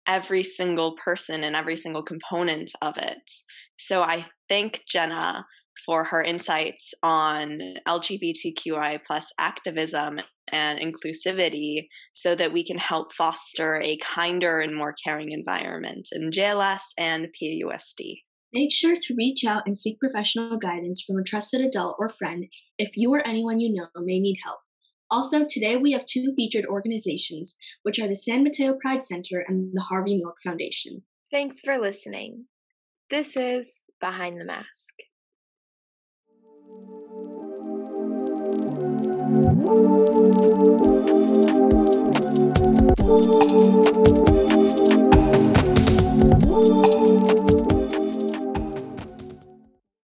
every 0.08 0.44
single 0.44 0.96
person 1.04 1.44
and 1.44 1.56
every 1.56 1.76
single 1.76 2.04
component 2.04 2.72
of 2.84 2.98
it. 2.98 3.18
So 3.78 4.04
I 4.04 4.26
thank 4.48 4.82
Jenna 4.88 5.46
for 5.86 6.04
her 6.04 6.22
insights 6.22 6.94
on 7.04 7.60
LGBTQI 7.88 9.00
plus 9.06 9.32
activism 9.40 10.20
and 10.52 10.80
inclusivity 10.80 11.88
so 12.14 12.36
that 12.36 12.54
we 12.54 12.64
can 12.64 12.78
help 12.78 13.14
foster 13.14 13.82
a 13.82 13.98
kinder 13.98 14.60
and 14.60 14.76
more 14.76 14.94
caring 15.04 15.32
environment 15.32 16.10
in 16.12 16.32
JLS 16.32 16.82
and 16.98 17.28
PUSD. 17.42 18.22
Make 18.54 18.72
sure 18.72 18.96
to 18.96 19.16
reach 19.18 19.44
out 19.44 19.64
and 19.66 19.78
seek 19.78 20.00
professional 20.00 20.58
guidance 20.58 21.04
from 21.06 21.18
a 21.18 21.24
trusted 21.24 21.62
adult 21.62 21.98
or 22.00 22.10
friend 22.10 22.46
if 22.78 22.92
you 22.96 23.14
or 23.14 23.26
anyone 23.28 23.60
you 23.60 23.74
know 23.74 23.88
may 23.98 24.20
need 24.20 24.38
help. 24.44 24.60
Also, 25.12 25.46
today 25.48 25.78
we 25.78 25.92
have 25.92 26.06
two 26.06 26.32
featured 26.36 26.66
organizations, 26.66 27.58
which 27.84 28.00
are 28.00 28.08
the 28.08 28.16
San 28.16 28.44
Mateo 28.44 28.76
Pride 28.82 29.06
Center 29.06 29.44
and 29.48 29.72
the 29.74 29.82
Harvey 29.82 30.18
Milk 30.18 30.36
Foundation. 30.44 31.04
Thanks 31.32 31.62
for 31.62 31.78
listening. 31.78 32.46
This 33.10 33.38
is 33.38 33.84
Behind 34.00 34.40
the 34.40 34.46
Mask. 34.46 34.96
Thank 39.66 39.80
you. 47.40 47.45